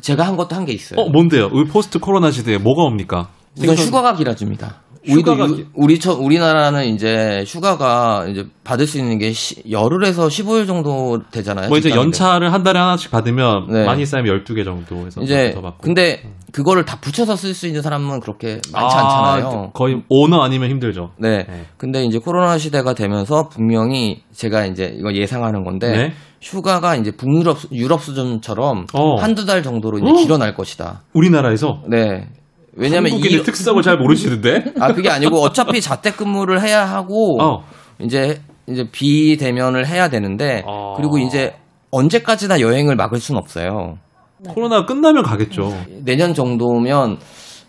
[0.00, 1.00] 제가 한 것도 한 게 있어요.
[1.00, 1.48] 어, 뭔데요?
[1.52, 3.28] 우리 포스트 코로나 시대에 뭐가 옵니까?
[3.58, 4.82] 우선 휴가가 길어집니다.
[5.08, 10.66] 우리도 유, 우리 저 우리나라는 이제 휴가가 이제 받을 수 있는 게 시, 열흘에서 15일
[10.66, 11.68] 정도 되잖아요.
[11.68, 13.84] 뭐 이제 연차를 한 달에 하나씩 받으면 네.
[13.84, 18.60] 많이 쌓이면 12개 정도 해서 이제 근데 그거를 다 붙여서 쓸 수 있는 사람은 그렇게
[18.72, 19.70] 많지 아, 않잖아요.
[19.74, 21.10] 거의 오너 아니면 힘들죠.
[21.18, 21.44] 네.
[21.48, 21.64] 네.
[21.76, 26.12] 근데 이제 코로나 시대가 되면서 분명히 제가 이제 이거 예상하는 건데 네?
[26.40, 29.16] 휴가가 이제 북유럽 유럽 수준처럼 어.
[29.16, 30.14] 한두 달 정도로 이제 어?
[30.14, 31.02] 길어날 것이다.
[31.12, 31.82] 우리나라에서?
[31.88, 32.28] 네.
[32.76, 34.74] 왜냐면 이 특성을 잘 모르시는데?
[34.80, 37.64] 아 그게 아니고 어차피 자택근무를 해야 하고 어.
[38.00, 40.94] 이제 이제 비대면을 해야 되는데 어.
[40.96, 41.54] 그리고 이제
[41.90, 43.98] 언제까지나 여행을 막을 수는 없어요.
[44.48, 45.72] 코로나 끝나면 가겠죠.
[46.04, 47.18] 내년 정도면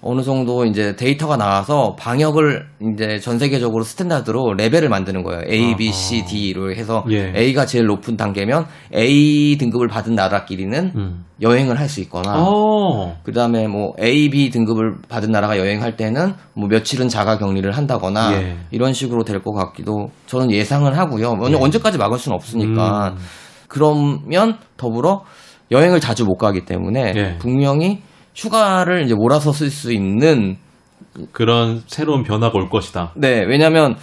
[0.01, 5.41] 어느 정도 이제 데이터가 나와서 방역을 이제 전 세계적으로 스탠다드로 레벨을 만드는 거예요.
[5.49, 7.33] A, B, C, D로 해서 예.
[7.35, 11.25] A가 제일 높은 단계면 A 등급을 받은 나라끼리는 음.
[11.41, 13.17] 여행을 할 수 있거나 어.
[13.23, 18.57] 그다음에 뭐 A, B 등급을 받은 나라가 여행할 때는 뭐 며칠은 자가 격리를 한다거나 예.
[18.71, 21.35] 이런 식으로 될 것 같기도 저는 예상을 하고요.
[21.49, 21.55] 예.
[21.55, 23.09] 언제까지 막을 수는 없으니까.
[23.09, 23.17] 음.
[23.67, 25.23] 그러면 더불어
[25.71, 27.37] 여행을 자주 못 가기 때문에 예.
[27.39, 28.01] 분명히
[28.35, 30.57] 휴가를 이제 몰아서 쓸 수 있는
[31.31, 33.13] 그런 새로운 변화가 올 것이다.
[33.15, 33.95] 네, 왜냐하면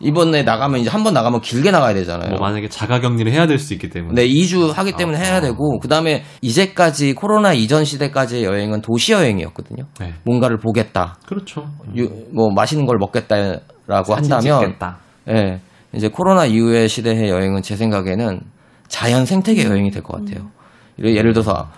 [0.00, 2.30] 이번에 나가면 이제 한 번 나가면 길게 나가야 되잖아요.
[2.30, 4.14] 뭐 만약에 자가 격리를 해야 될 수 있기 때문에.
[4.20, 9.84] 네, 2주 하기 때문에 아, 해야 되고 그다음에 이제까지 코로나 이전 시대까지의 여행은 도시 여행이었거든요.
[10.00, 10.14] 네.
[10.24, 11.16] 뭔가를 보겠다.
[11.24, 11.68] 그렇죠.
[11.96, 14.98] 유, 뭐 맛있는 걸 먹겠다라고 한다면 찍겠다.
[15.26, 15.60] 네,
[15.94, 18.40] 이제 코로나 이후의 시대의 여행은 제 생각에는
[18.88, 20.50] 자연 생태계 여행이 될 것 같아요.
[20.98, 21.06] 음.
[21.06, 21.70] 예를 들어서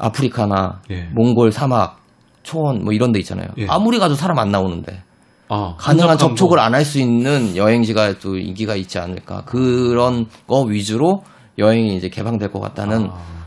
[0.00, 1.08] 아프리카나 예.
[1.14, 2.00] 몽골 사막,
[2.42, 3.48] 초원 뭐 이런 데 있잖아요.
[3.58, 3.66] 예.
[3.68, 5.02] 아무리 가도 사람 안 나오는데
[5.48, 9.42] 아, 가능한 접촉을 안 할 수 있는 여행지가 또 인기가 있지 않을까.
[9.44, 11.22] 그런 거 위주로
[11.58, 13.40] 여행이 이제 개방될 것 같다는 아.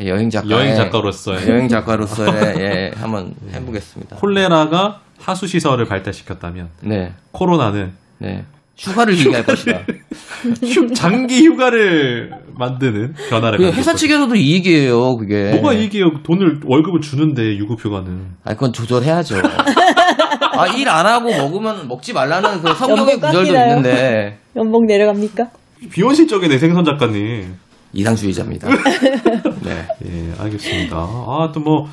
[0.00, 4.16] 여행 작가 여행 작가로서의 여행 작가로서의 예, 한번 해보겠습니다.
[4.16, 7.12] 콜레라가 하수 시설을 발달시켰다면 네.
[7.30, 8.44] 코로나는 네.
[8.76, 9.82] 휴가를 얘기할 것이다.
[10.64, 13.58] 휴, 장기 휴가를 만드는 변화를.
[13.58, 15.52] 그 회사 측에서도 이익이에요, 그게.
[15.52, 16.22] 뭐가 이익이에요?
[16.24, 18.26] 돈을 월급을 주는데 유급 휴가는.
[18.44, 19.36] 아, 그건 조절해야죠.
[20.56, 24.38] 아, 일 안 하고 먹으면 먹지 말라는 그 성경의 구절도 있는데.
[24.56, 25.44] 연봉 내려갑니까?
[25.90, 27.54] 비현실적인 내생선 작가님.
[27.92, 28.68] 이상주의자입니다.
[29.62, 29.86] 네.
[30.06, 30.96] 예, 알겠습니다.
[30.96, 31.86] 아, 또 뭐,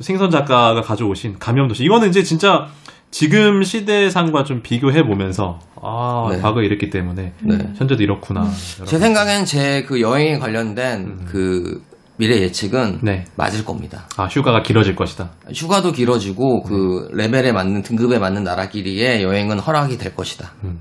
[0.00, 1.82] 생선 작가가 가져오신 감염도시.
[1.84, 2.66] 이거는 이제 진짜
[3.10, 6.40] 지금 시대상과 좀 비교해 보면서 아 네.
[6.40, 7.58] 과거 이랬기 때문에 네.
[7.76, 8.48] 현재도 이렇구나.
[8.86, 11.26] 제 생각엔 제 그 여행에 관련된 음.
[11.28, 11.82] 그
[12.16, 13.24] 미래 예측은 네.
[13.36, 14.06] 맞을 겁니다.
[14.16, 15.30] 아 휴가가 길어질 것이다.
[15.54, 17.24] 휴가도 길어지고 그 네.
[17.24, 20.52] 레벨에 맞는 등급에 맞는 나라끼리의 여행은 허락이 될 것이다.
[20.64, 20.80] 음.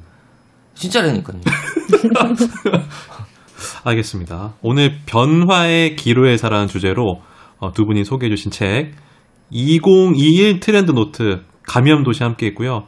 [0.76, 1.42] 진짜라니까요.
[3.84, 4.54] 알겠습니다.
[4.62, 7.22] 오늘 변화의 기로에서라는 주제로
[7.58, 8.92] 어, 두 분이 소개해 주신 책
[9.50, 12.84] 2021 트렌드 노트 감염 도시 함께 있고요.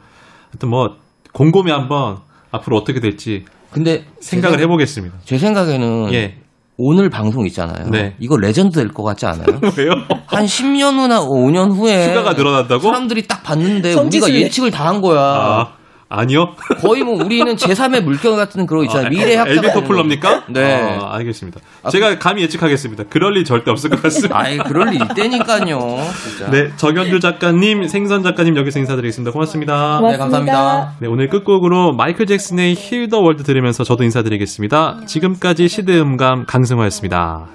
[0.50, 0.96] 하여튼 뭐
[1.32, 2.18] 곰곰이 한번
[2.50, 5.16] 앞으로 어떻게 될지 근데 생각을 제 해보겠습니다.
[5.24, 6.36] 제 생각에는 예.
[6.76, 7.88] 오늘 방송 있잖아요.
[7.90, 8.16] 네.
[8.18, 9.46] 이거 레전드 될 것 같지 않아요?
[9.78, 9.92] 왜요?
[10.26, 12.82] 한 10년 후나 5년 후에 휴가가 늘어난다고?
[12.82, 15.20] 사람들이 딱 봤는데 우리가 예측을 다 한 거야.
[15.20, 15.72] 아.
[16.14, 16.54] 아니요.
[16.80, 19.06] 거의 뭐 우리는 제3의 물결 같은 그런 있잖아요.
[19.06, 19.52] 아, 미래 학자.
[19.52, 20.44] 앨빈 토플러입니까?
[20.48, 20.98] 네.
[21.00, 21.60] 아, 알겠습니다.
[21.82, 23.04] 아, 제가 감히 예측하겠습니다.
[23.08, 24.38] 그럴 일 절대 없을 것 같습니다.
[24.38, 25.78] 아이, 그럴 일 있다니까요.
[26.22, 26.50] 진짜.
[26.50, 29.32] 네, 정현주 작가님, 생선 작가님 여기서 인사드리겠습니다.
[29.32, 29.98] 고맙습니다.
[29.98, 30.10] 고맙습니다.
[30.10, 30.94] 네, 감사합니다.
[30.98, 35.00] 네, 오늘 끝곡으로 마이클 잭슨의 Heal the World 들으면서 저도 인사드리겠습니다.
[35.06, 37.46] 지금까지 시대음감 강승화였습니다.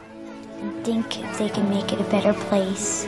[0.84, 3.08] think they can make it a better place.